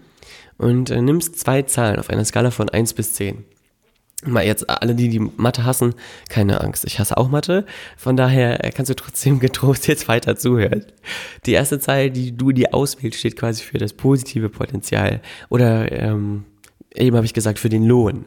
und 0.57 0.89
äh, 0.89 1.01
nimmst 1.01 1.39
zwei 1.39 1.63
Zahlen 1.63 1.99
auf 1.99 2.09
einer 2.09 2.25
Skala 2.25 2.51
von 2.51 2.69
1 2.69 2.93
bis 2.93 3.13
10. 3.13 3.43
Mal 4.23 4.45
jetzt 4.45 4.69
alle, 4.69 4.95
die 4.95 5.09
die 5.09 5.19
Mathe 5.19 5.65
hassen, 5.65 5.93
keine 6.29 6.61
Angst. 6.61 6.85
Ich 6.85 6.99
hasse 6.99 7.17
auch 7.17 7.29
Mathe. 7.29 7.65
Von 7.97 8.15
daher 8.15 8.63
äh, 8.63 8.71
kannst 8.71 8.89
du 8.89 8.95
trotzdem 8.95 9.39
getrost 9.41 9.87
jetzt 9.87 10.07
weiter 10.07 10.35
zuhören. 10.35 10.85
Die 11.45 11.51
erste 11.51 11.79
Zahl, 11.79 12.09
die 12.09 12.35
du 12.35 12.51
dir 12.51 12.73
auswählst, 12.73 13.19
steht 13.19 13.35
quasi 13.35 13.63
für 13.63 13.77
das 13.77 13.93
positive 13.93 14.49
Potenzial. 14.49 15.21
Oder 15.49 15.91
ähm, 15.91 16.45
eben 16.95 17.15
habe 17.15 17.25
ich 17.25 17.33
gesagt, 17.33 17.59
für 17.59 17.69
den 17.69 17.85
Lohn. 17.85 18.25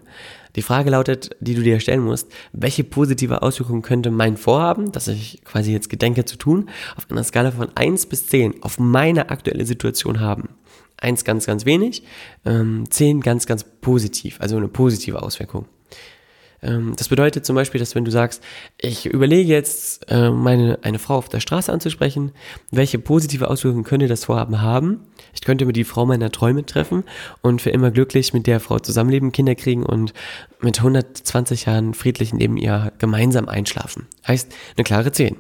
Die 0.56 0.62
Frage 0.62 0.90
lautet, 0.90 1.30
die 1.40 1.54
du 1.54 1.62
dir 1.62 1.80
stellen 1.80 2.02
musst, 2.02 2.30
welche 2.52 2.84
positive 2.84 3.42
Auswirkungen 3.42 3.82
könnte 3.82 4.10
mein 4.10 4.36
Vorhaben, 4.36 4.92
das 4.92 5.08
ich 5.08 5.42
quasi 5.44 5.72
jetzt 5.72 5.88
gedenke 5.88 6.24
zu 6.24 6.36
tun, 6.36 6.68
auf 6.96 7.10
einer 7.10 7.24
Skala 7.24 7.50
von 7.50 7.68
1 7.74 8.06
bis 8.06 8.26
10 8.28 8.62
auf 8.62 8.78
meine 8.78 9.30
aktuelle 9.30 9.66
Situation 9.66 10.20
haben? 10.20 10.50
1 10.96 11.24
ganz, 11.24 11.46
ganz 11.46 11.64
wenig, 11.64 12.02
ähm, 12.44 12.84
10 12.90 13.20
ganz, 13.20 13.46
ganz 13.46 13.64
positiv, 13.64 14.40
also 14.40 14.56
eine 14.56 14.68
positive 14.68 15.22
Auswirkung. 15.22 15.66
Ähm, 16.62 16.94
das 16.96 17.08
bedeutet 17.08 17.46
zum 17.46 17.56
Beispiel, 17.56 17.78
dass 17.78 17.94
wenn 17.94 18.04
du 18.04 18.10
sagst, 18.10 18.42
ich 18.78 19.06
überlege 19.06 19.48
jetzt, 19.48 20.10
äh, 20.10 20.30
meine, 20.30 20.78
eine 20.82 20.98
Frau 20.98 21.16
auf 21.16 21.28
der 21.28 21.40
Straße 21.40 21.72
anzusprechen, 21.72 22.32
welche 22.70 22.98
positive 22.98 23.48
Auswirkungen 23.48 23.84
könnte 23.84 24.08
das 24.08 24.24
Vorhaben 24.24 24.60
haben? 24.60 25.00
Ich 25.34 25.42
könnte 25.42 25.66
mir 25.66 25.72
die 25.72 25.84
Frau 25.84 26.06
meiner 26.06 26.32
Träume 26.32 26.66
treffen 26.66 27.04
und 27.42 27.62
für 27.62 27.70
immer 27.70 27.90
glücklich 27.90 28.32
mit 28.32 28.46
der 28.46 28.60
Frau 28.60 28.78
zusammenleben, 28.78 29.32
Kinder 29.32 29.54
kriegen 29.54 29.84
und 29.84 30.12
mit 30.60 30.78
120 30.78 31.66
Jahren 31.66 31.94
friedlich 31.94 32.32
neben 32.32 32.56
ihr 32.56 32.92
gemeinsam 32.98 33.48
einschlafen. 33.48 34.06
Heißt, 34.26 34.52
eine 34.76 34.84
klare 34.84 35.12
10. 35.12 35.36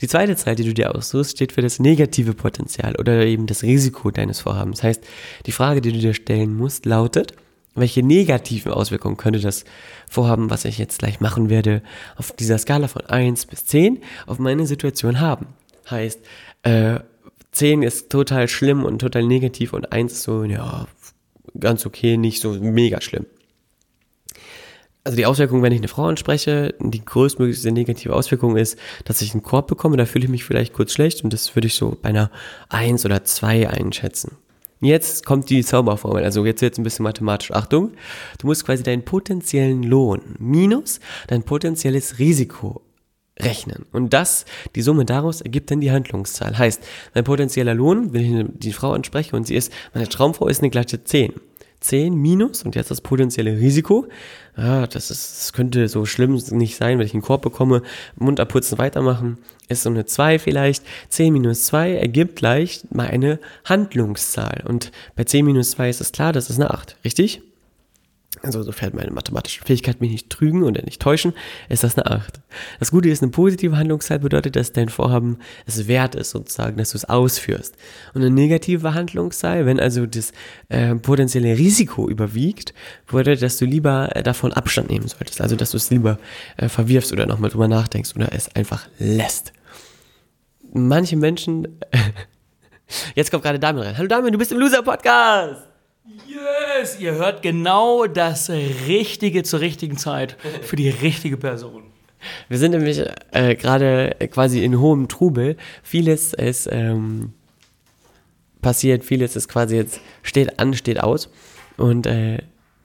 Die 0.00 0.08
zweite 0.08 0.36
Zahl, 0.36 0.56
die 0.56 0.64
du 0.64 0.74
dir 0.74 0.94
aussuchst, 0.94 1.32
steht 1.32 1.52
für 1.52 1.62
das 1.62 1.78
negative 1.78 2.34
Potenzial 2.34 2.96
oder 2.96 3.24
eben 3.24 3.46
das 3.46 3.62
Risiko 3.62 4.10
deines 4.10 4.40
Vorhabens. 4.40 4.82
Heißt, 4.82 5.02
die 5.46 5.52
Frage, 5.52 5.80
die 5.80 5.92
du 5.92 5.98
dir 5.98 6.14
stellen 6.14 6.54
musst, 6.56 6.86
lautet, 6.86 7.34
welche 7.74 8.02
negativen 8.02 8.72
Auswirkungen 8.72 9.16
könnte 9.16 9.40
das 9.40 9.64
Vorhaben, 10.08 10.50
was 10.50 10.64
ich 10.64 10.78
jetzt 10.78 10.98
gleich 10.98 11.20
machen 11.20 11.50
werde, 11.50 11.82
auf 12.16 12.32
dieser 12.32 12.58
Skala 12.58 12.88
von 12.88 13.02
1 13.06 13.46
bis 13.46 13.66
10 13.66 14.00
auf 14.26 14.38
meine 14.38 14.66
Situation 14.66 15.20
haben? 15.20 15.46
Heißt, 15.90 16.20
äh, 16.62 17.00
10 17.52 17.82
ist 17.82 18.10
total 18.10 18.48
schlimm 18.48 18.84
und 18.84 18.98
total 18.98 19.24
negativ 19.24 19.72
und 19.72 19.92
1 19.92 20.12
ist 20.12 20.22
so, 20.22 20.44
ja, 20.44 20.86
ganz 21.58 21.86
okay, 21.86 22.16
nicht 22.16 22.40
so 22.40 22.52
mega 22.52 23.00
schlimm. 23.00 23.26
Also 25.04 25.16
die 25.16 25.26
Auswirkung, 25.26 25.62
wenn 25.62 25.72
ich 25.72 25.80
eine 25.80 25.88
Frau 25.88 26.06
anspreche, 26.06 26.74
die 26.80 27.04
größtmögliche 27.04 27.70
negative 27.70 28.14
Auswirkung 28.14 28.56
ist, 28.56 28.78
dass 29.04 29.20
ich 29.20 29.34
einen 29.34 29.42
Korb 29.42 29.66
bekomme, 29.66 29.98
da 29.98 30.06
fühle 30.06 30.24
ich 30.24 30.30
mich 30.30 30.44
vielleicht 30.44 30.72
kurz 30.72 30.92
schlecht 30.92 31.22
und 31.22 31.32
das 31.32 31.54
würde 31.54 31.66
ich 31.66 31.74
so 31.74 31.96
bei 32.00 32.08
einer 32.08 32.30
1 32.70 33.04
oder 33.04 33.22
2 33.22 33.68
einschätzen. 33.68 34.38
Jetzt 34.84 35.24
kommt 35.24 35.48
die 35.48 35.64
Zauberformel, 35.64 36.24
also 36.24 36.44
jetzt 36.44 36.60
wird 36.60 36.74
es 36.74 36.78
ein 36.78 36.82
bisschen 36.82 37.04
mathematisch. 37.04 37.52
Achtung, 37.52 37.92
du 38.36 38.46
musst 38.46 38.66
quasi 38.66 38.82
deinen 38.82 39.02
potenziellen 39.02 39.82
Lohn 39.82 40.20
minus 40.38 41.00
dein 41.26 41.42
potenzielles 41.42 42.18
Risiko 42.18 42.82
rechnen. 43.40 43.86
Und 43.92 44.12
das, 44.12 44.44
die 44.74 44.82
Summe 44.82 45.06
daraus 45.06 45.40
ergibt 45.40 45.70
dann 45.70 45.80
die 45.80 45.90
Handlungszahl. 45.90 46.58
Heißt, 46.58 46.82
mein 47.14 47.24
potenzieller 47.24 47.72
Lohn, 47.72 48.12
wenn 48.12 48.40
ich 48.40 48.46
die 48.58 48.72
Frau 48.74 48.92
anspreche 48.92 49.34
und 49.34 49.46
sie 49.46 49.56
ist, 49.56 49.72
meine 49.94 50.06
Traumfrau 50.06 50.48
ist 50.48 50.60
eine 50.60 50.68
glatte 50.68 51.02
10. 51.02 51.32
10 51.84 52.14
minus 52.14 52.62
und 52.62 52.74
jetzt 52.76 52.90
das 52.90 53.02
potenzielle 53.02 53.58
Risiko. 53.58 54.06
Ja, 54.56 54.86
das, 54.86 55.10
ist, 55.10 55.38
das 55.38 55.52
könnte 55.52 55.86
so 55.88 56.06
schlimm 56.06 56.40
nicht 56.50 56.76
sein, 56.76 56.98
wenn 56.98 57.06
ich 57.06 57.12
einen 57.12 57.22
Korb 57.22 57.42
bekomme, 57.42 57.82
Mund 58.16 58.40
abputzen, 58.40 58.78
weitermachen. 58.78 59.36
Ist 59.68 59.82
so 59.82 59.90
eine 59.90 60.06
2 60.06 60.38
vielleicht. 60.38 60.82
10 61.10 61.32
minus 61.32 61.66
2 61.66 61.96
ergibt 61.96 62.36
gleich 62.36 62.84
mal 62.90 63.08
eine 63.08 63.38
Handlungszahl. 63.66 64.64
Und 64.66 64.92
bei 65.14 65.24
10 65.24 65.44
minus 65.44 65.72
2 65.72 65.90
ist 65.90 66.00
es 66.00 66.12
klar, 66.12 66.32
das 66.32 66.48
ist 66.48 66.58
eine 66.58 66.70
8. 66.70 66.96
Richtig? 67.04 67.42
Also 68.44 68.62
sofern 68.62 68.92
meine 68.94 69.10
mathematische 69.10 69.64
Fähigkeit 69.64 70.00
mich 70.00 70.10
nicht 70.10 70.30
trügen 70.30 70.62
oder 70.62 70.82
nicht 70.82 71.00
täuschen, 71.00 71.32
ist 71.68 71.84
das 71.84 71.96
eine 71.96 72.10
8. 72.10 72.40
Das 72.78 72.90
Gute 72.90 73.08
ist, 73.08 73.22
eine 73.22 73.30
positive 73.30 73.76
Handlungszeit 73.76 74.22
bedeutet, 74.22 74.56
dass 74.56 74.72
dein 74.72 74.88
Vorhaben 74.88 75.38
es 75.66 75.88
wert 75.88 76.14
ist, 76.14 76.30
sozusagen, 76.30 76.76
dass 76.76 76.90
du 76.90 76.98
es 76.98 77.04
ausführst. 77.04 77.76
Und 78.12 78.22
eine 78.22 78.30
negative 78.30 78.94
Handlungszeit, 78.94 79.66
wenn 79.66 79.80
also 79.80 80.06
das 80.06 80.32
äh, 80.68 80.94
potenzielle 80.94 81.56
Risiko 81.56 82.08
überwiegt, 82.08 82.74
bedeutet, 83.06 83.42
dass 83.42 83.56
du 83.56 83.64
lieber 83.64 84.14
äh, 84.14 84.22
davon 84.22 84.52
Abstand 84.52 84.90
nehmen 84.90 85.08
solltest. 85.08 85.40
Also, 85.40 85.56
dass 85.56 85.70
du 85.70 85.76
es 85.76 85.90
lieber 85.90 86.18
äh, 86.56 86.68
verwirfst 86.68 87.12
oder 87.12 87.26
nochmal 87.26 87.50
drüber 87.50 87.68
nachdenkst 87.68 88.14
oder 88.16 88.32
es 88.32 88.54
einfach 88.54 88.86
lässt. 88.98 89.52
Manche 90.72 91.16
Menschen, 91.16 91.78
jetzt 93.14 93.30
kommt 93.30 93.44
gerade 93.44 93.58
Damian 93.58 93.86
rein. 93.86 93.98
Hallo 93.98 94.08
Damian, 94.08 94.32
du 94.32 94.38
bist 94.38 94.52
im 94.52 94.58
Loser-Podcast! 94.58 95.73
Yes, 96.06 97.00
ihr 97.00 97.14
hört 97.14 97.40
genau 97.40 98.06
das 98.06 98.50
Richtige 98.50 99.42
zur 99.42 99.60
richtigen 99.60 99.96
Zeit 99.96 100.36
für 100.60 100.76
die 100.76 100.90
richtige 100.90 101.38
Person. 101.38 101.84
Wir 102.50 102.58
sind 102.58 102.72
nämlich 102.72 103.02
äh, 103.32 103.54
gerade 103.54 104.14
quasi 104.30 104.62
in 104.62 104.80
hohem 104.80 105.08
Trubel. 105.08 105.56
Vieles 105.82 106.34
ist 106.34 106.68
ähm, 106.70 107.32
passiert, 108.60 109.02
vieles 109.02 109.34
ist 109.34 109.48
quasi 109.48 109.76
jetzt 109.76 110.00
steht 110.22 110.58
an, 110.58 110.74
steht 110.74 111.00
aus. 111.02 111.30
Und 111.78 112.06
äh, 112.06 112.38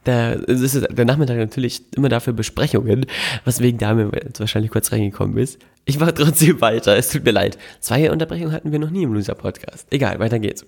der, 0.05 0.47
ist 0.47 0.88
der 0.89 1.05
Nachmittag 1.05 1.38
natürlich 1.38 1.81
immer 1.97 2.07
dafür 2.07 2.31
Besprechungen, 2.31 3.05
weswegen 3.43 3.79
Dame 3.79 4.11
jetzt 4.13 4.39
wahrscheinlich 4.39 4.71
kurz 4.71 4.93
reingekommen 4.93 5.38
ist. 5.38 5.59
Ich 5.83 5.99
mache 5.99 6.13
trotzdem 6.13 6.61
weiter, 6.61 6.95
es 6.95 7.09
tut 7.09 7.25
mir 7.25 7.31
leid. 7.31 7.57
Zwei 7.81 8.09
Unterbrechungen 8.11 8.53
hatten 8.53 8.71
wir 8.71 8.79
noch 8.79 8.91
nie 8.91 9.03
im 9.03 9.13
Loser-Podcast. 9.13 9.88
Egal, 9.89 10.19
weiter 10.19 10.39
geht's 10.39 10.65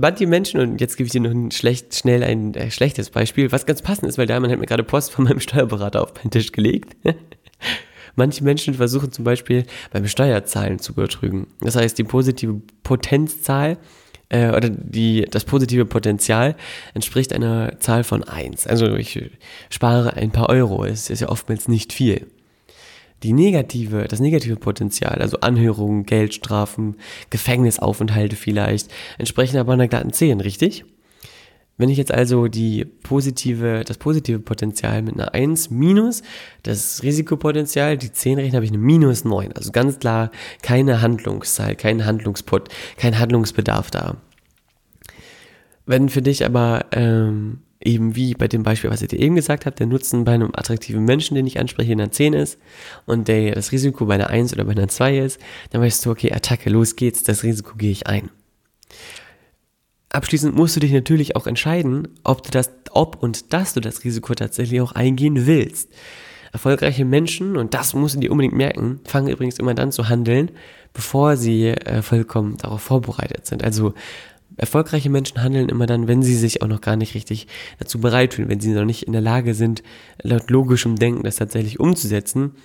manche 0.00 0.26
Menschen, 0.26 0.60
und 0.60 0.80
jetzt 0.80 0.96
gebe 0.96 1.06
ich 1.06 1.12
dir 1.12 1.20
noch 1.20 1.30
ein 1.30 1.50
schlecht, 1.50 1.94
schnell 1.94 2.22
ein 2.22 2.54
äh, 2.54 2.70
schlechtes 2.70 3.10
Beispiel, 3.10 3.52
was 3.52 3.66
ganz 3.66 3.82
passend 3.82 4.08
ist, 4.08 4.18
weil 4.18 4.26
der 4.26 4.40
Mann 4.40 4.50
hat 4.50 4.58
mir 4.58 4.66
gerade 4.66 4.84
Post 4.84 5.12
von 5.12 5.24
meinem 5.24 5.40
Steuerberater 5.40 6.02
auf 6.02 6.14
meinen 6.14 6.30
Tisch 6.30 6.52
gelegt. 6.52 6.96
manche 8.16 8.44
Menschen 8.44 8.74
versuchen 8.74 9.12
zum 9.12 9.24
Beispiel 9.24 9.64
beim 9.92 10.06
Steuerzahlen 10.06 10.78
zu 10.78 10.94
betrügen. 10.94 11.46
Das 11.60 11.76
heißt, 11.76 11.96
die 11.98 12.04
positive 12.04 12.60
Potenzzahl 12.82 13.78
äh, 14.28 14.48
oder 14.48 14.68
die, 14.68 15.26
das 15.30 15.44
positive 15.44 15.86
Potenzial 15.86 16.56
entspricht 16.94 17.32
einer 17.32 17.78
Zahl 17.80 18.04
von 18.04 18.24
1. 18.24 18.66
Also 18.66 18.96
ich 18.96 19.30
spare 19.70 20.14
ein 20.14 20.30
paar 20.30 20.48
Euro, 20.48 20.84
es 20.84 21.10
ist 21.10 21.20
ja 21.20 21.28
oftmals 21.28 21.68
nicht 21.68 21.92
viel 21.92 22.26
die 23.22 23.32
negative, 23.32 24.06
das 24.08 24.20
negative 24.20 24.56
Potenzial, 24.56 25.20
also 25.20 25.40
Anhörungen, 25.40 26.04
Geldstrafen, 26.04 26.96
Gefängnisaufenthalte 27.30 28.36
vielleicht, 28.36 28.90
entsprechen 29.18 29.58
aber 29.58 29.72
einer 29.72 29.88
glatten 29.88 30.12
10, 30.12 30.40
richtig? 30.40 30.84
Wenn 31.78 31.90
ich 31.90 31.96
jetzt 31.96 32.12
also 32.12 32.48
die 32.48 32.84
positive, 32.84 33.84
das 33.86 33.98
positive 33.98 34.40
Potenzial 34.40 35.00
mit 35.00 35.14
einer 35.14 35.32
1 35.32 35.70
minus 35.70 36.22
das 36.64 37.04
Risikopotenzial, 37.04 37.96
die 37.96 38.12
10 38.12 38.38
rechne, 38.38 38.56
habe 38.56 38.64
ich 38.64 38.72
eine 38.72 38.78
minus 38.78 39.24
9. 39.24 39.52
Also 39.52 39.70
ganz 39.70 40.00
klar 40.00 40.32
keine 40.60 41.00
Handlungszahl, 41.00 41.76
kein 41.76 42.04
Handlungspot, 42.04 42.68
kein 42.96 43.18
Handlungsbedarf 43.20 43.92
da. 43.92 44.16
Wenn 45.86 46.08
für 46.08 46.20
dich 46.20 46.44
aber 46.44 46.86
ähm, 46.90 47.60
eben 47.80 48.16
wie 48.16 48.34
bei 48.34 48.48
dem 48.48 48.62
Beispiel, 48.62 48.90
was 48.90 49.02
ich 49.02 49.08
dir 49.08 49.18
eben 49.18 49.34
gesagt 49.34 49.66
habe, 49.66 49.76
der 49.76 49.86
Nutzen 49.86 50.24
bei 50.24 50.32
einem 50.32 50.50
attraktiven 50.52 51.04
Menschen, 51.04 51.34
den 51.34 51.46
ich 51.46 51.60
anspreche, 51.60 51.92
in 51.92 52.00
einer 52.00 52.10
10 52.10 52.32
ist 52.32 52.58
und 53.06 53.28
der, 53.28 53.54
das 53.54 53.72
Risiko 53.72 54.06
bei 54.06 54.14
einer 54.14 54.30
1 54.30 54.52
oder 54.52 54.64
bei 54.64 54.72
einer 54.72 54.88
2 54.88 55.18
ist, 55.18 55.40
dann 55.70 55.80
weißt 55.80 56.04
du, 56.04 56.10
okay, 56.10 56.32
Attacke, 56.32 56.70
los 56.70 56.96
geht's, 56.96 57.22
das 57.22 57.42
Risiko 57.42 57.76
gehe 57.76 57.92
ich 57.92 58.06
ein. 58.06 58.30
Abschließend 60.10 60.56
musst 60.56 60.74
du 60.74 60.80
dich 60.80 60.92
natürlich 60.92 61.36
auch 61.36 61.46
entscheiden, 61.46 62.08
ob 62.24 62.42
du 62.42 62.50
das, 62.50 62.70
ob 62.90 63.22
und 63.22 63.52
dass 63.52 63.74
du 63.74 63.80
das 63.80 64.04
Risiko 64.04 64.34
tatsächlich 64.34 64.80
auch 64.80 64.92
eingehen 64.92 65.46
willst. 65.46 65.90
Erfolgreiche 66.50 67.04
Menschen, 67.04 67.58
und 67.58 67.74
das 67.74 67.92
musst 67.92 68.16
du 68.16 68.20
dir 68.20 68.32
unbedingt 68.32 68.54
merken, 68.54 69.00
fangen 69.04 69.28
übrigens 69.28 69.58
immer 69.58 69.74
dann 69.74 69.92
zu 69.92 70.08
handeln, 70.08 70.50
bevor 70.94 71.36
sie 71.36 71.68
äh, 71.68 72.00
vollkommen 72.00 72.56
darauf 72.56 72.80
vorbereitet 72.80 73.46
sind. 73.46 73.62
Also 73.62 73.92
Erfolgreiche 74.58 75.08
Menschen 75.08 75.42
handeln 75.42 75.68
immer 75.68 75.86
dann, 75.86 76.08
wenn 76.08 76.22
sie 76.22 76.34
sich 76.34 76.62
auch 76.62 76.66
noch 76.66 76.80
gar 76.80 76.96
nicht 76.96 77.14
richtig 77.14 77.46
dazu 77.78 78.00
bereit 78.00 78.34
fühlen, 78.34 78.48
wenn 78.48 78.60
sie 78.60 78.72
noch 78.72 78.84
nicht 78.84 79.04
in 79.04 79.12
der 79.12 79.22
Lage 79.22 79.54
sind, 79.54 79.82
laut 80.22 80.50
logischem 80.50 80.96
Denken 80.96 81.22
das 81.22 81.36
tatsächlich 81.36 81.78
umzusetzen. 81.78 82.56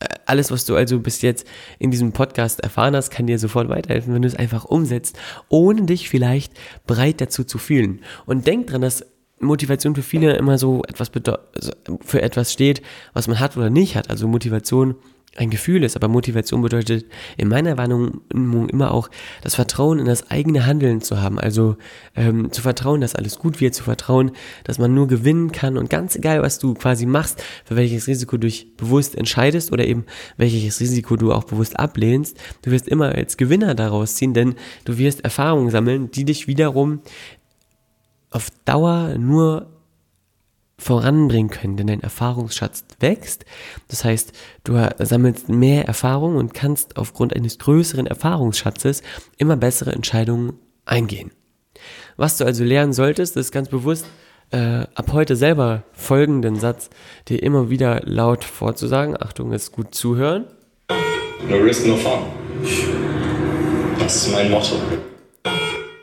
Äh, 0.00 0.08
alles, 0.26 0.50
was 0.50 0.64
du 0.64 0.74
also 0.74 0.98
bis 0.98 1.22
jetzt 1.22 1.46
in 1.78 1.92
diesem 1.92 2.12
Podcast 2.12 2.60
erfahren 2.60 2.96
hast, 2.96 3.10
kann 3.10 3.28
dir 3.28 3.38
sofort 3.38 3.68
weiterhelfen, 3.68 4.12
wenn 4.12 4.22
du 4.22 4.28
es 4.28 4.34
einfach 4.34 4.64
umsetzt, 4.64 5.16
ohne 5.48 5.82
dich 5.82 6.08
vielleicht 6.08 6.52
bereit 6.84 7.20
dazu 7.20 7.44
zu 7.44 7.58
fühlen. 7.58 8.00
Und 8.26 8.48
denk 8.48 8.66
dran, 8.66 8.82
dass 8.82 9.06
Motivation 9.38 9.94
für 9.94 10.02
viele 10.02 10.36
immer 10.36 10.58
so 10.58 10.82
etwas 10.88 11.10
für 12.00 12.22
etwas 12.22 12.52
steht, 12.52 12.82
was 13.12 13.28
man 13.28 13.38
hat 13.38 13.56
oder 13.56 13.70
nicht 13.70 13.94
hat. 13.94 14.10
Also 14.10 14.26
Motivation 14.26 14.96
ein 15.36 15.50
Gefühl 15.50 15.84
ist, 15.84 15.96
aber 15.96 16.08
Motivation 16.08 16.62
bedeutet 16.62 17.06
in 17.36 17.48
meiner 17.48 17.76
Warnung 17.76 18.22
immer 18.30 18.92
auch 18.92 19.10
das 19.42 19.54
Vertrauen 19.54 19.98
in 19.98 20.06
das 20.06 20.30
eigene 20.30 20.66
Handeln 20.66 21.00
zu 21.00 21.20
haben. 21.20 21.38
Also 21.38 21.76
ähm, 22.14 22.52
zu 22.52 22.62
vertrauen, 22.62 23.00
dass 23.00 23.14
alles 23.14 23.38
gut 23.38 23.60
wird, 23.60 23.74
zu 23.74 23.84
vertrauen, 23.84 24.32
dass 24.64 24.78
man 24.78 24.94
nur 24.94 25.08
gewinnen 25.08 25.52
kann 25.52 25.76
und 25.76 25.90
ganz 25.90 26.16
egal, 26.16 26.42
was 26.42 26.58
du 26.58 26.74
quasi 26.74 27.06
machst, 27.06 27.42
für 27.64 27.76
welches 27.76 28.06
Risiko 28.06 28.36
du 28.36 28.46
dich 28.46 28.76
bewusst 28.76 29.14
entscheidest 29.14 29.72
oder 29.72 29.86
eben 29.86 30.04
welches 30.36 30.80
Risiko 30.80 31.16
du 31.16 31.32
auch 31.32 31.44
bewusst 31.44 31.78
ablehnst, 31.78 32.38
du 32.62 32.70
wirst 32.70 32.88
immer 32.88 33.14
als 33.14 33.36
Gewinner 33.36 33.74
daraus 33.74 34.14
ziehen, 34.14 34.34
denn 34.34 34.54
du 34.84 34.98
wirst 34.98 35.22
Erfahrungen 35.22 35.70
sammeln, 35.70 36.10
die 36.10 36.24
dich 36.24 36.46
wiederum 36.46 37.00
auf 38.30 38.50
Dauer 38.64 39.16
nur 39.18 39.75
voranbringen 40.78 41.50
können, 41.50 41.76
denn 41.76 41.86
dein 41.86 42.02
Erfahrungsschatz 42.02 42.84
wächst. 43.00 43.44
Das 43.88 44.04
heißt, 44.04 44.32
du 44.64 44.78
sammelst 44.98 45.48
mehr 45.48 45.86
Erfahrung 45.86 46.36
und 46.36 46.54
kannst 46.54 46.96
aufgrund 46.96 47.34
eines 47.34 47.58
größeren 47.58 48.06
Erfahrungsschatzes 48.06 49.02
immer 49.38 49.56
bessere 49.56 49.92
Entscheidungen 49.92 50.54
eingehen. 50.84 51.30
Was 52.16 52.38
du 52.38 52.44
also 52.44 52.64
lernen 52.64 52.92
solltest, 52.92 53.36
ist 53.36 53.52
ganz 53.52 53.68
bewusst 53.68 54.06
äh, 54.50 54.86
ab 54.94 55.12
heute 55.12 55.36
selber 55.36 55.82
folgenden 55.92 56.56
Satz 56.56 56.90
dir 57.28 57.42
immer 57.42 57.68
wieder 57.70 58.02
laut 58.04 58.44
vorzusagen. 58.44 59.16
Achtung, 59.20 59.52
jetzt 59.52 59.72
gut 59.72 59.94
zuhören. 59.94 60.46
No 61.48 61.56
risk, 61.56 61.86
no 61.86 61.96
fun. 61.96 62.20
Das 63.98 64.16
ist 64.16 64.32
mein 64.32 64.50
Motto. 64.50 64.76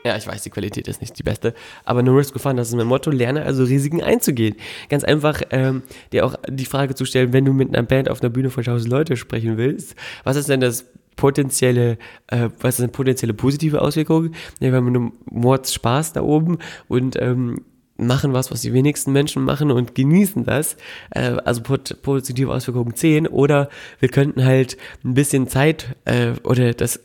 Ja, 0.04 0.18
ich 0.18 0.28
weiß, 0.28 0.44
die 0.44 0.50
Qualität 0.50 0.88
ist 0.88 1.02
nicht 1.02 1.18
die 1.18 1.24
beste, 1.24 1.54
aber 1.86 2.04
no 2.04 2.16
risk, 2.16 2.38
fun, 2.40 2.58
das 2.58 2.70
ist 2.70 2.76
mein 2.76 2.88
Motto, 2.88 3.10
lerne 3.10 3.44
also 3.44 3.64
Risiken 3.64 4.02
einzugehen. 4.02 4.56
Ganz 4.90 5.04
einfach 5.04 5.42
ähm, 5.52 5.84
dir 6.12 6.26
auch 6.26 6.36
die 6.50 6.66
Frage 6.66 6.94
zu 6.96 7.06
stellen, 7.06 7.32
wenn 7.32 7.46
du 7.46 7.54
mit 7.54 7.70
einer 7.70 7.88
Band 7.88 8.10
auf 8.10 8.22
einer 8.22 8.30
Bühne 8.30 8.50
vor 8.50 8.62
1000 8.62 8.92
Leute 8.92 9.16
sprechen 9.16 9.58
willst, 9.58 9.96
was 10.24 10.36
ist 10.36 10.50
denn 10.50 10.60
das 10.60 10.86
potenzielle, 11.16 11.98
äh, 12.28 12.50
was 12.60 12.76
ist 12.76 12.82
eine 12.82 12.92
potenzielle 12.92 13.34
positive 13.34 13.82
Auswirkung? 13.82 14.32
Ja, 14.60 14.72
wir 14.72 14.76
haben 14.76 14.92
nur 14.92 15.12
Mords 15.26 15.74
Spaß 15.74 16.14
da 16.14 16.22
oben 16.22 16.58
und 16.88 17.16
ähm, 17.22 17.62
machen 17.98 18.34
was, 18.34 18.52
was 18.52 18.62
die 18.62 18.74
wenigsten 18.74 19.12
Menschen 19.12 19.44
machen 19.44 19.72
und 19.72 19.96
genießen 19.96 20.44
das. 20.44 20.76
Äh, 21.12 21.38
also 21.46 21.62
positive 21.62 22.52
Auswirkungen 22.52 22.96
10. 22.96 23.28
Oder 23.28 23.70
wir 24.00 24.10
könnten 24.10 24.44
halt 24.44 24.78
ein 25.04 25.14
bisschen 25.14 25.48
Zeit 25.48 25.96
äh, 26.06 26.32
oder 26.44 26.74
das 26.74 27.00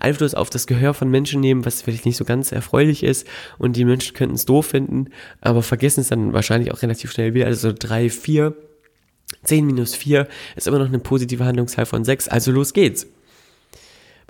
Einfluss 0.00 0.34
auf 0.34 0.50
das 0.50 0.66
Gehör 0.66 0.94
von 0.94 1.10
Menschen 1.10 1.40
nehmen, 1.40 1.64
was 1.64 1.82
vielleicht 1.82 2.06
nicht 2.06 2.16
so 2.16 2.24
ganz 2.24 2.52
erfreulich 2.52 3.02
ist 3.02 3.26
und 3.58 3.76
die 3.76 3.84
Menschen 3.84 4.14
könnten 4.14 4.34
es 4.34 4.44
doof 4.44 4.66
finden, 4.66 5.06
aber 5.40 5.62
vergessen 5.62 6.00
es 6.00 6.08
dann 6.08 6.32
wahrscheinlich 6.32 6.72
auch 6.72 6.82
relativ 6.82 7.12
schnell 7.12 7.34
wieder. 7.34 7.46
Also 7.46 7.70
so 7.70 7.74
3, 7.78 8.10
4, 8.10 8.54
10 9.44 9.66
minus 9.66 9.94
4 9.94 10.28
ist 10.56 10.66
immer 10.66 10.78
noch 10.78 10.86
eine 10.86 10.98
positive 10.98 11.44
Handlungszahl 11.44 11.86
von 11.86 12.04
6, 12.04 12.28
also 12.28 12.52
los 12.52 12.72
geht's. 12.72 13.06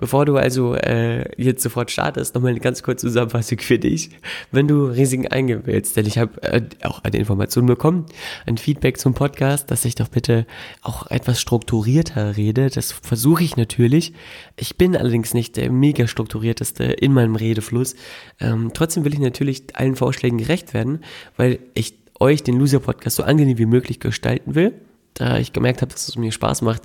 Bevor 0.03 0.25
du 0.25 0.35
also 0.35 0.75
äh, 0.75 1.23
jetzt 1.41 1.63
sofort 1.63 1.89
startest, 1.89 2.35
nochmal 2.35 2.51
eine 2.51 2.59
ganz 2.59 2.83
kurze 2.83 3.07
Zusammenfassung 3.07 3.59
für 3.59 3.79
dich. 3.79 4.09
Wenn 4.51 4.67
du 4.67 4.87
Risiken 4.87 5.27
eingehen 5.27 5.61
willst, 5.63 5.95
denn 5.95 6.05
ich 6.05 6.17
habe 6.17 6.43
äh, 6.43 6.61
auch 6.83 7.05
eine 7.05 7.15
Information 7.15 7.67
bekommen, 7.67 8.07
ein 8.45 8.57
Feedback 8.57 8.97
zum 8.97 9.13
Podcast, 9.13 9.71
dass 9.71 9.85
ich 9.85 9.95
doch 9.95 10.09
bitte 10.09 10.45
auch 10.81 11.09
etwas 11.09 11.39
strukturierter 11.39 12.35
rede. 12.35 12.69
Das 12.69 12.91
versuche 12.91 13.45
ich 13.45 13.55
natürlich. 13.55 14.11
Ich 14.57 14.75
bin 14.75 14.97
allerdings 14.97 15.33
nicht 15.33 15.55
der 15.55 15.71
mega 15.71 16.05
strukturierteste 16.05 16.83
in 16.83 17.13
meinem 17.13 17.37
Redefluss. 17.37 17.95
Ähm, 18.41 18.71
trotzdem 18.73 19.05
will 19.05 19.13
ich 19.13 19.21
natürlich 19.21 19.73
allen 19.73 19.95
Vorschlägen 19.95 20.37
gerecht 20.37 20.73
werden, 20.73 20.99
weil 21.37 21.59
ich 21.75 21.93
euch 22.19 22.43
den 22.43 22.59
Loser-Podcast 22.59 23.15
so 23.15 23.23
angenehm 23.23 23.57
wie 23.57 23.67
möglich 23.67 24.01
gestalten 24.01 24.53
will 24.53 24.73
da 25.13 25.37
ich 25.37 25.53
gemerkt 25.53 25.81
habe, 25.81 25.91
dass 25.91 26.07
es 26.07 26.15
mir 26.15 26.31
Spaß 26.31 26.61
macht, 26.63 26.81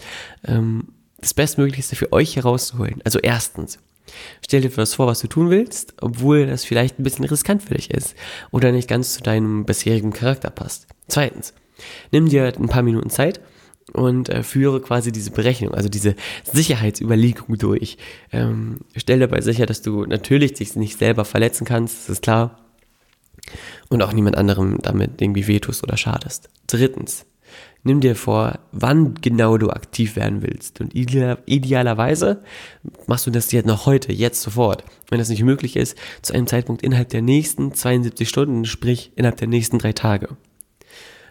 ähm, 0.46 0.88
das 1.18 1.34
Bestmöglichste 1.34 1.96
für 1.96 2.12
euch 2.12 2.36
herauszuholen. 2.36 3.00
Also 3.04 3.18
erstens, 3.18 3.78
stell 4.44 4.62
dir 4.62 4.76
was 4.76 4.94
vor, 4.94 5.06
was 5.06 5.20
du 5.20 5.28
tun 5.28 5.50
willst, 5.50 5.94
obwohl 6.00 6.46
das 6.46 6.64
vielleicht 6.64 6.98
ein 6.98 7.02
bisschen 7.02 7.24
riskant 7.24 7.62
für 7.62 7.74
dich 7.74 7.90
ist 7.90 8.14
oder 8.50 8.72
nicht 8.72 8.88
ganz 8.88 9.14
zu 9.14 9.22
deinem 9.22 9.64
bisherigen 9.64 10.12
Charakter 10.12 10.50
passt. 10.50 10.86
Zweitens, 11.08 11.54
nimm 12.12 12.28
dir 12.28 12.52
ein 12.56 12.68
paar 12.68 12.82
Minuten 12.82 13.10
Zeit 13.10 13.40
und 13.92 14.28
äh, 14.28 14.42
führe 14.42 14.80
quasi 14.80 15.12
diese 15.12 15.30
Berechnung, 15.30 15.74
also 15.74 15.88
diese 15.88 16.14
Sicherheitsüberlegung 16.44 17.56
durch. 17.58 17.96
Ähm, 18.32 18.80
stell 18.96 19.20
dabei 19.20 19.40
sicher, 19.40 19.66
dass 19.66 19.82
du 19.82 20.04
natürlich 20.04 20.54
dich 20.54 20.76
nicht 20.76 20.98
selber 20.98 21.24
verletzen 21.24 21.64
kannst, 21.64 22.02
das 22.02 22.10
ist 22.10 22.22
klar. 22.22 22.64
Und 23.88 24.02
auch 24.02 24.12
niemand 24.12 24.36
anderem 24.36 24.78
damit 24.82 25.22
irgendwie 25.22 25.46
wehtust 25.46 25.82
oder 25.82 25.96
schadest. 25.96 26.50
Drittens, 26.66 27.24
nimm 27.82 28.00
dir 28.00 28.16
vor, 28.16 28.58
wann 28.72 29.14
genau 29.14 29.58
du 29.58 29.70
aktiv 29.70 30.16
werden 30.16 30.42
willst. 30.42 30.80
Und 30.80 30.94
idealerweise 30.94 32.42
machst 33.06 33.26
du 33.26 33.30
das 33.30 33.52
jetzt 33.52 33.66
noch 33.66 33.86
heute, 33.86 34.12
jetzt 34.12 34.42
sofort. 34.42 34.84
Wenn 35.08 35.18
das 35.18 35.28
nicht 35.28 35.42
möglich 35.42 35.76
ist, 35.76 35.96
zu 36.22 36.34
einem 36.34 36.46
Zeitpunkt 36.46 36.82
innerhalb 36.82 37.08
der 37.08 37.22
nächsten 37.22 37.72
72 37.72 38.28
Stunden, 38.28 38.64
sprich 38.64 39.12
innerhalb 39.16 39.38
der 39.38 39.48
nächsten 39.48 39.78
drei 39.78 39.92
Tage. 39.92 40.36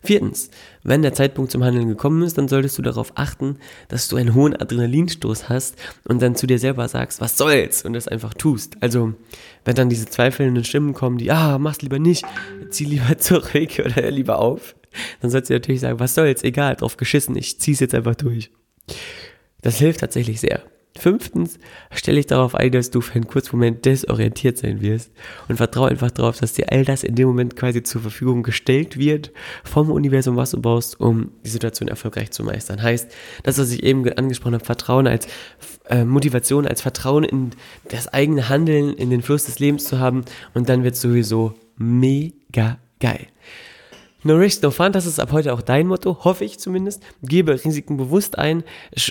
Viertens, 0.04 0.50
wenn 0.84 1.02
der 1.02 1.14
Zeitpunkt 1.14 1.52
zum 1.52 1.64
Handeln 1.66 1.90
gekommen 1.90 2.22
ist, 2.22 2.38
dann 2.38 2.48
solltest 2.48 2.78
du 2.78 2.82
darauf 2.82 3.12
achten, 3.16 3.58
dass 3.90 4.08
du 4.08 4.16
einen 4.16 4.36
hohen 4.36 4.56
Adrenalinstoß 4.56 5.50
hast 5.50 5.76
und 6.08 6.22
dann 6.22 6.36
zu 6.36 6.48
dir 6.48 6.60
selber 6.60 6.88
sagst, 6.88 7.20
was 7.20 7.38
soll's 7.38 7.84
und 7.84 7.92
das 7.92 8.08
einfach 8.08 8.34
tust. 8.34 8.78
Also, 8.80 9.14
wenn 9.66 9.76
dann 9.76 9.90
diese 9.90 10.06
zweifelnden 10.06 10.64
Stimmen 10.64 10.94
kommen, 10.94 11.18
die, 11.18 11.30
ah, 11.30 11.58
mach's 11.58 11.82
lieber 11.82 12.00
nicht, 12.00 12.26
zieh 12.70 12.86
lieber 12.86 13.18
zurück 13.18 13.82
oder 13.84 14.10
lieber 14.10 14.40
auf, 14.40 14.77
dann 15.22 15.30
sollst 15.32 15.50
du 15.50 15.54
natürlich 15.54 15.82
sagen, 15.82 16.00
was 16.00 16.16
soll's, 16.16 16.44
egal, 16.44 16.76
drauf 16.76 16.98
geschissen, 16.98 17.36
ich 17.36 17.60
zieh's 17.60 17.80
jetzt 17.80 17.96
einfach 17.96 18.16
durch. 18.16 18.52
Das 19.62 19.78
hilft 19.78 20.00
tatsächlich 20.00 20.40
sehr. 20.40 20.64
Fünftens, 20.98 21.60
stelle 21.92 22.20
ich 22.20 22.26
darauf 22.26 22.56
ein, 22.56 22.72
dass 22.72 22.92
du 22.92 23.02
für 23.02 23.16
einen 23.16 23.28
kurzen 23.28 23.56
Moment 23.56 23.86
desorientiert 23.86 24.58
sein 24.58 24.82
wirst 24.82 25.12
und 25.48 25.58
vertraue 25.58 25.90
einfach 25.90 26.12
darauf, 26.12 26.40
dass 26.40 26.54
dir 26.54 26.72
all 26.72 26.86
das 26.86 27.04
in 27.04 27.16
dem 27.16 27.28
Moment 27.28 27.56
quasi 27.56 27.84
zur 27.84 28.02
Verfügung 28.02 28.44
gestellt 28.44 28.98
wird 28.98 29.32
vom 29.64 29.92
Universum, 29.92 30.36
was 30.36 30.52
du 30.52 30.62
brauchst, 30.62 31.00
um 31.00 31.32
die 31.46 31.50
Situation 31.50 31.88
erfolgreich 31.88 32.32
zu 32.32 32.44
meistern. 32.44 32.82
Heißt, 32.82 33.12
das, 33.44 33.60
was 33.60 33.72
ich 33.72 33.84
eben 33.84 34.12
angesprochen 34.14 34.56
habe, 34.56 34.66
Vertrauen 34.66 35.08
als 35.08 35.28
äh, 35.90 36.04
Motivation, 36.04 36.68
als 36.68 36.82
Vertrauen 36.82 37.24
in 37.24 37.52
das 37.90 38.08
eigene 38.08 38.50
Handeln, 38.50 38.94
in 38.94 39.10
den 39.10 39.22
Fluss 39.22 39.46
des 39.46 39.60
Lebens 39.60 39.86
zu 39.86 40.00
haben 40.00 40.26
und 40.54 40.70
dann 40.70 40.84
wird 40.84 40.96
es 40.96 41.02
sowieso 41.02 41.54
mega 41.78 42.80
geil. 43.00 43.28
No 44.24 44.36
risk, 44.36 44.64
no 44.64 44.72
fun, 44.72 44.92
das 44.92 45.06
ist 45.06 45.20
ab 45.20 45.32
heute 45.32 45.54
auch 45.54 45.62
dein 45.62 45.86
Motto, 45.86 46.24
hoffe 46.24 46.44
ich 46.44 46.58
zumindest. 46.58 47.04
Gebe 47.22 47.64
Risiken 47.64 47.98
bewusst 47.98 48.40
ein, 48.40 48.64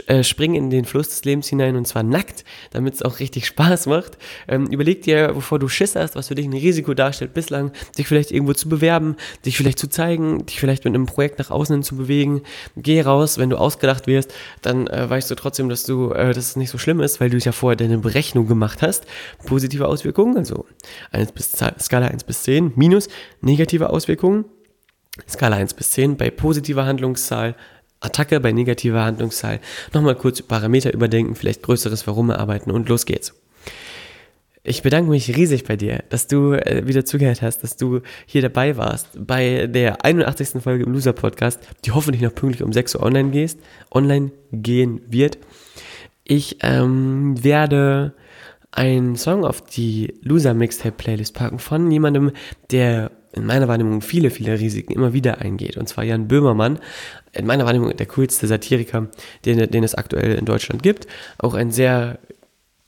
äh, 0.09 0.25
spring 0.25 0.55
in 0.57 0.69
den 0.69 0.85
Fluss 0.85 1.11
des 1.11 1.25
Lebens 1.25 1.47
hinein 1.47 1.77
und 1.77 1.87
zwar 1.87 2.03
nackt, 2.03 2.45
damit 2.73 2.95
es 2.95 3.03
auch 3.03 3.21
richtig 3.21 3.47
Spaß 3.47 3.87
macht. 3.87 4.19
Ähm, 4.49 4.67
überleg 4.67 5.03
dir, 5.03 5.29
bevor 5.33 5.61
du 5.61 5.69
Schiss 5.69 5.95
hast, 5.95 6.17
was 6.17 6.27
für 6.27 6.35
dich 6.35 6.47
ein 6.47 6.53
Risiko 6.53 6.93
darstellt 6.93 7.35
bislang, 7.35 7.71
dich 7.97 8.09
vielleicht 8.09 8.33
irgendwo 8.33 8.53
zu 8.53 8.69
bewerben, 8.69 9.15
dich 9.45 9.57
vielleicht 9.57 9.79
zu 9.79 9.89
zeigen, 9.89 10.45
dich 10.45 10.59
vielleicht 10.59 10.85
mit 10.85 10.93
einem 10.93 11.07
Projekt 11.07 11.39
nach 11.39 11.53
außen 11.53 11.77
hin 11.77 11.83
zu 11.85 11.97
bewegen. 11.97 12.43
Geh 12.75 13.01
raus, 13.01 13.39
wenn 13.39 13.51
du 13.51 13.59
ausgedacht 13.59 14.09
wirst, 14.09 14.35
dann 14.61 14.89
äh, 14.89 15.09
weißt 15.09 15.31
du 15.31 15.37
trotzdem, 15.37 15.69
dass 15.69 15.85
du, 15.85 16.11
äh, 16.11 16.35
dass 16.35 16.49
es 16.49 16.57
nicht 16.57 16.71
so 16.71 16.79
schlimm 16.79 16.99
ist, 16.99 17.21
weil 17.21 17.31
du 17.31 17.39
ja 17.39 17.53
vorher 17.53 17.77
deine 17.77 17.99
Berechnung 17.99 18.49
gemacht 18.49 18.83
hast. 18.83 19.07
Positive 19.47 19.87
Auswirkungen, 19.87 20.37
also 20.37 20.67
1 21.13 21.31
bis, 21.31 21.53
Skala 21.53 22.09
1 22.09 22.25
bis 22.25 22.43
10, 22.43 22.73
minus 22.75 23.09
negative 23.41 23.91
Auswirkungen 23.91 24.47
Skala 25.29 25.57
1 25.57 25.75
bis 25.75 25.93
10 25.93 26.17
bei 26.17 26.31
positiver 26.31 26.87
Handlungszahl, 26.87 27.55
Attacke 28.01 28.41
bei 28.41 28.53
negativer 28.53 29.05
Handlungszahl, 29.05 29.61
nochmal 29.93 30.17
kurz 30.17 30.43
Parameter 30.43 30.93
überdenken, 30.93 31.35
vielleicht 31.35 31.63
größeres 31.63 32.07
Warum 32.07 32.31
erarbeiten 32.31 32.71
und 32.71 32.89
los 32.89 33.07
geht's. 33.07 33.35
Ich 34.69 34.83
bedanke 34.83 35.11
mich 35.11 35.37
riesig 35.37 35.63
bei 35.63 35.77
dir, 35.77 36.03
dass 36.09 36.27
du 36.27 36.55
äh, 36.55 36.83
wieder 36.89 37.05
zugehört 37.05 37.41
hast, 37.41 37.63
dass 37.63 37.77
du 37.77 38.01
hier 38.27 38.43
dabei 38.43 38.77
warst 38.77 39.11
bei 39.17 39.69
der 39.69 40.05
81. 40.05 40.61
Folge 40.61 40.83
im 40.83 40.93
Loser 40.93 41.13
Podcast, 41.13 41.61
die 41.85 41.93
hoffentlich 41.93 42.23
noch 42.23 42.35
pünktlich 42.35 42.65
um 42.65 42.73
6 42.73 42.97
Uhr 42.97 43.03
online 43.05 43.31
gehst, 43.31 43.61
online 43.93 44.33
gehen 44.51 45.03
wird. 45.07 45.39
Ich 46.25 46.59
ähm, 46.63 47.43
werde 47.45 48.15
einen 48.73 49.15
Song 49.15 49.45
auf 49.45 49.61
die 49.61 50.15
Loser 50.21 50.53
Mixtape 50.53 50.97
Playlist 50.97 51.35
packen 51.35 51.61
von 51.61 51.89
jemandem, 51.89 52.33
der 52.73 53.13
in 53.37 53.47
meiner 53.47 53.69
Wahrnehmung 53.69 54.01
viele, 54.01 54.31
viele 54.31 54.59
Risiken 54.59 54.93
immer 54.93 55.13
wieder 55.13 55.39
eingeht. 55.39 55.77
Und 55.77 55.89
zwar 55.89 56.05
Jan 56.05 56.27
Böhmermann, 56.27 56.79
in 57.33 57.47
meiner 57.47 57.67
Wahrnehmung 57.67 57.97
der 57.97 58.07
coolste 58.07 58.47
Satiriker, 58.47 59.09
den, 59.45 59.71
den 59.71 59.85
es 59.85 59.95
aktuell 59.95 60.35
in 60.35 60.45
Deutschland 60.45 60.83
gibt. 60.83 61.07
Auch 61.39 61.55
ein 61.55 61.71
sehr 61.71 62.19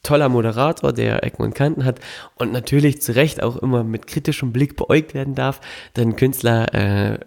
toller 0.02 0.28
Moderator, 0.28 0.92
der 0.92 1.22
Ecken 1.22 1.42
und 1.42 1.54
Kanten 1.54 1.84
hat 1.84 2.00
und 2.36 2.52
natürlich 2.52 3.02
zu 3.02 3.14
Recht 3.14 3.42
auch 3.42 3.56
immer 3.56 3.84
mit 3.84 4.06
kritischem 4.06 4.52
Blick 4.52 4.76
beäugt 4.76 5.12
werden 5.12 5.34
darf, 5.34 5.60
denn 5.96 6.16
Künstler 6.16 6.72
äh, 6.72 7.18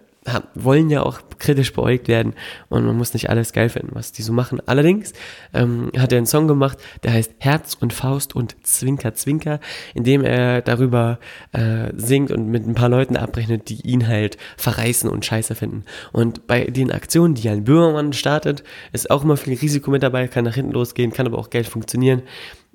wollen 0.54 0.88
ja 0.88 1.02
auch 1.02 1.20
kritisch 1.38 1.72
beäugt 1.72 2.06
werden 2.06 2.34
und 2.68 2.86
man 2.86 2.96
muss 2.96 3.12
nicht 3.12 3.28
alles 3.28 3.52
geil 3.52 3.68
finden, 3.68 3.90
was 3.92 4.12
die 4.12 4.22
so 4.22 4.32
machen. 4.32 4.60
Allerdings 4.66 5.12
ähm, 5.52 5.90
hat 5.98 6.12
er 6.12 6.18
einen 6.18 6.26
Song 6.26 6.46
gemacht, 6.46 6.78
der 7.02 7.12
heißt 7.12 7.32
Herz 7.38 7.74
und 7.74 7.92
Faust 7.92 8.36
und 8.36 8.54
Zwinker 8.64 9.14
Zwinker, 9.14 9.58
in 9.94 10.04
dem 10.04 10.22
er 10.22 10.62
darüber 10.62 11.18
äh, 11.52 11.92
singt 11.96 12.30
und 12.30 12.48
mit 12.48 12.66
ein 12.66 12.74
paar 12.74 12.88
Leuten 12.88 13.16
abrechnet, 13.16 13.68
die 13.68 13.80
ihn 13.80 14.06
halt 14.06 14.36
verreißen 14.56 15.10
und 15.10 15.24
scheiße 15.24 15.54
finden. 15.54 15.84
Und 16.12 16.46
bei 16.46 16.64
den 16.64 16.92
Aktionen, 16.92 17.34
die 17.34 17.48
ein 17.48 17.64
Böhmermann 17.64 18.12
startet, 18.12 18.62
ist 18.92 19.10
auch 19.10 19.24
immer 19.24 19.36
viel 19.36 19.58
Risiko 19.58 19.90
mit 19.90 20.02
dabei, 20.02 20.28
kann 20.28 20.44
nach 20.44 20.54
hinten 20.54 20.72
losgehen, 20.72 21.12
kann 21.12 21.26
aber 21.26 21.38
auch 21.38 21.50
Geld 21.50 21.66
funktionieren 21.66 22.22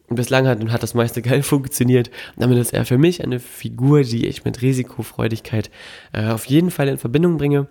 bislang 0.10 0.48
hat 0.48 0.64
hat 0.72 0.84
das 0.84 0.94
meiste 0.94 1.22
geil 1.24 1.44
funktioniert. 1.44 2.10
damit 2.36 2.58
ist 2.58 2.74
er 2.74 2.86
für 2.86 2.98
mich 2.98 3.24
eine 3.24 3.40
Figur, 3.40 4.04
die 4.04 4.28
ich 4.28 4.46
mit 4.46 4.62
Risikofreudigkeit 4.62 5.70
äh, 6.14 6.30
auf 6.30 6.46
jeden 6.46 6.72
Fall 6.72 6.88
in 6.88 6.98
Verbindung 6.98 7.38
bringe. 7.38 7.68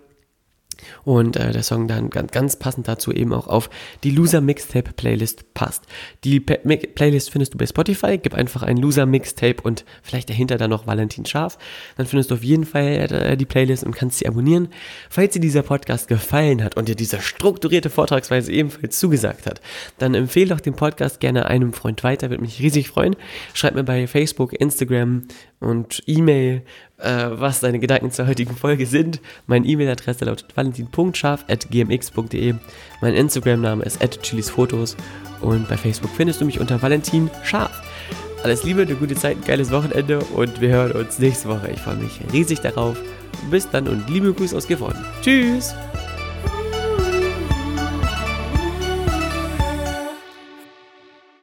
Und 1.05 1.37
äh, 1.37 1.53
der 1.53 1.63
Song 1.63 1.89
dann 1.89 2.11
ganz, 2.11 2.33
ganz 2.33 2.57
passend 2.57 2.89
dazu 2.89 3.13
eben 3.13 3.33
auch 3.33 3.49
auf 3.49 3.71
die 4.05 4.11
Loser 4.11 4.41
Mixtape 4.41 4.93
Playlist 4.93 5.55
passt. 5.55 5.85
Die 6.25 6.41
P 6.41 6.57
Playlist 6.57 7.31
findest 7.31 7.55
du 7.55 7.59
bei 7.59 7.67
Spotify. 7.67 8.19
Gib 8.19 8.35
einfach 8.35 8.63
ein 8.63 8.77
Loser 8.77 9.07
Mixtape 9.07 9.63
und 9.63 9.85
vielleicht 10.03 10.29
dahinter 10.31 10.57
dann 10.57 10.71
noch 10.71 10.87
Valentin 10.87 11.27
Scharf. 11.27 11.59
Dann 11.97 12.07
findest 12.07 12.31
du 12.31 12.35
auf 12.35 12.45
jeden 12.45 12.65
Fall 12.65 13.11
äh, 13.11 13.37
die 13.37 13.47
Playlist 13.47 13.85
und 13.85 13.95
kannst 13.95 14.19
sie 14.19 14.27
abonnieren. 14.27 14.69
Falls 15.11 15.33
dir 15.33 15.41
dieser 15.41 15.63
Podcast 15.63 16.09
gefallen 16.09 16.63
hat 16.63 16.77
und 16.77 16.89
dir 16.89 16.97
diese 16.97 17.21
strukturierte 17.21 17.91
Vortragsweise 17.91 18.53
ebenfalls 18.53 18.99
zugesagt 18.99 19.47
hat, 19.47 19.61
dann 19.99 20.15
empfehle 20.15 20.55
doch 20.55 20.61
den 20.61 20.75
Podcast 20.75 21.21
gerne 21.21 21.47
einem 21.47 21.73
Freund 21.73 22.03
weiter. 22.05 22.31
Würde 22.31 22.43
mich 22.43 22.61
riesig 22.61 22.89
freuen. 22.89 23.17
Schreib 23.55 23.75
mir 23.75 23.85
bei 23.85 24.07
Facebook, 24.07 24.53
Instagram 24.53 25.23
und 25.61 26.03
E-Mail 26.07 26.63
äh, 26.99 27.27
was 27.31 27.61
deine 27.61 27.79
Gedanken 27.79 28.11
zur 28.11 28.27
heutigen 28.27 28.57
Folge 28.57 28.87
sind. 28.87 29.21
Meine 29.47 29.67
E-Mail-Adresse 29.67 30.25
lautet 30.25 30.57
valentin.scharf.gmx.de. 30.57 32.55
Mein 33.01 33.15
Instagram-Name 33.15 33.85
ist 33.85 34.01
chilisfotos 34.23 34.97
und 35.41 35.69
bei 35.69 35.77
Facebook 35.77 36.11
findest 36.17 36.41
du 36.41 36.47
mich 36.47 36.59
unter 36.61 36.81
Valentin 36.81 37.31
Scharf. 37.45 37.83
alles 38.43 38.65
Liebe, 38.65 38.83
eine 38.83 38.95
gute 38.95 39.15
Zeit, 39.15 39.37
ein 39.39 39.45
geiles 39.45 39.71
Wochenende 39.71 40.21
und 40.35 40.61
wir 40.61 40.69
hören 40.71 40.93
uns 40.93 41.19
nächste 41.19 41.49
Woche. 41.49 41.71
Ich 41.73 41.81
freue 41.81 41.97
mich 41.97 42.21
riesig 42.33 42.61
darauf. 42.61 42.97
Bis 43.51 43.69
dann 43.69 43.87
und 43.89 44.09
liebe 44.09 44.33
Grüße 44.33 44.57
aus 44.57 44.67
Gifhorn. 44.67 44.97
Tschüss! 45.21 45.75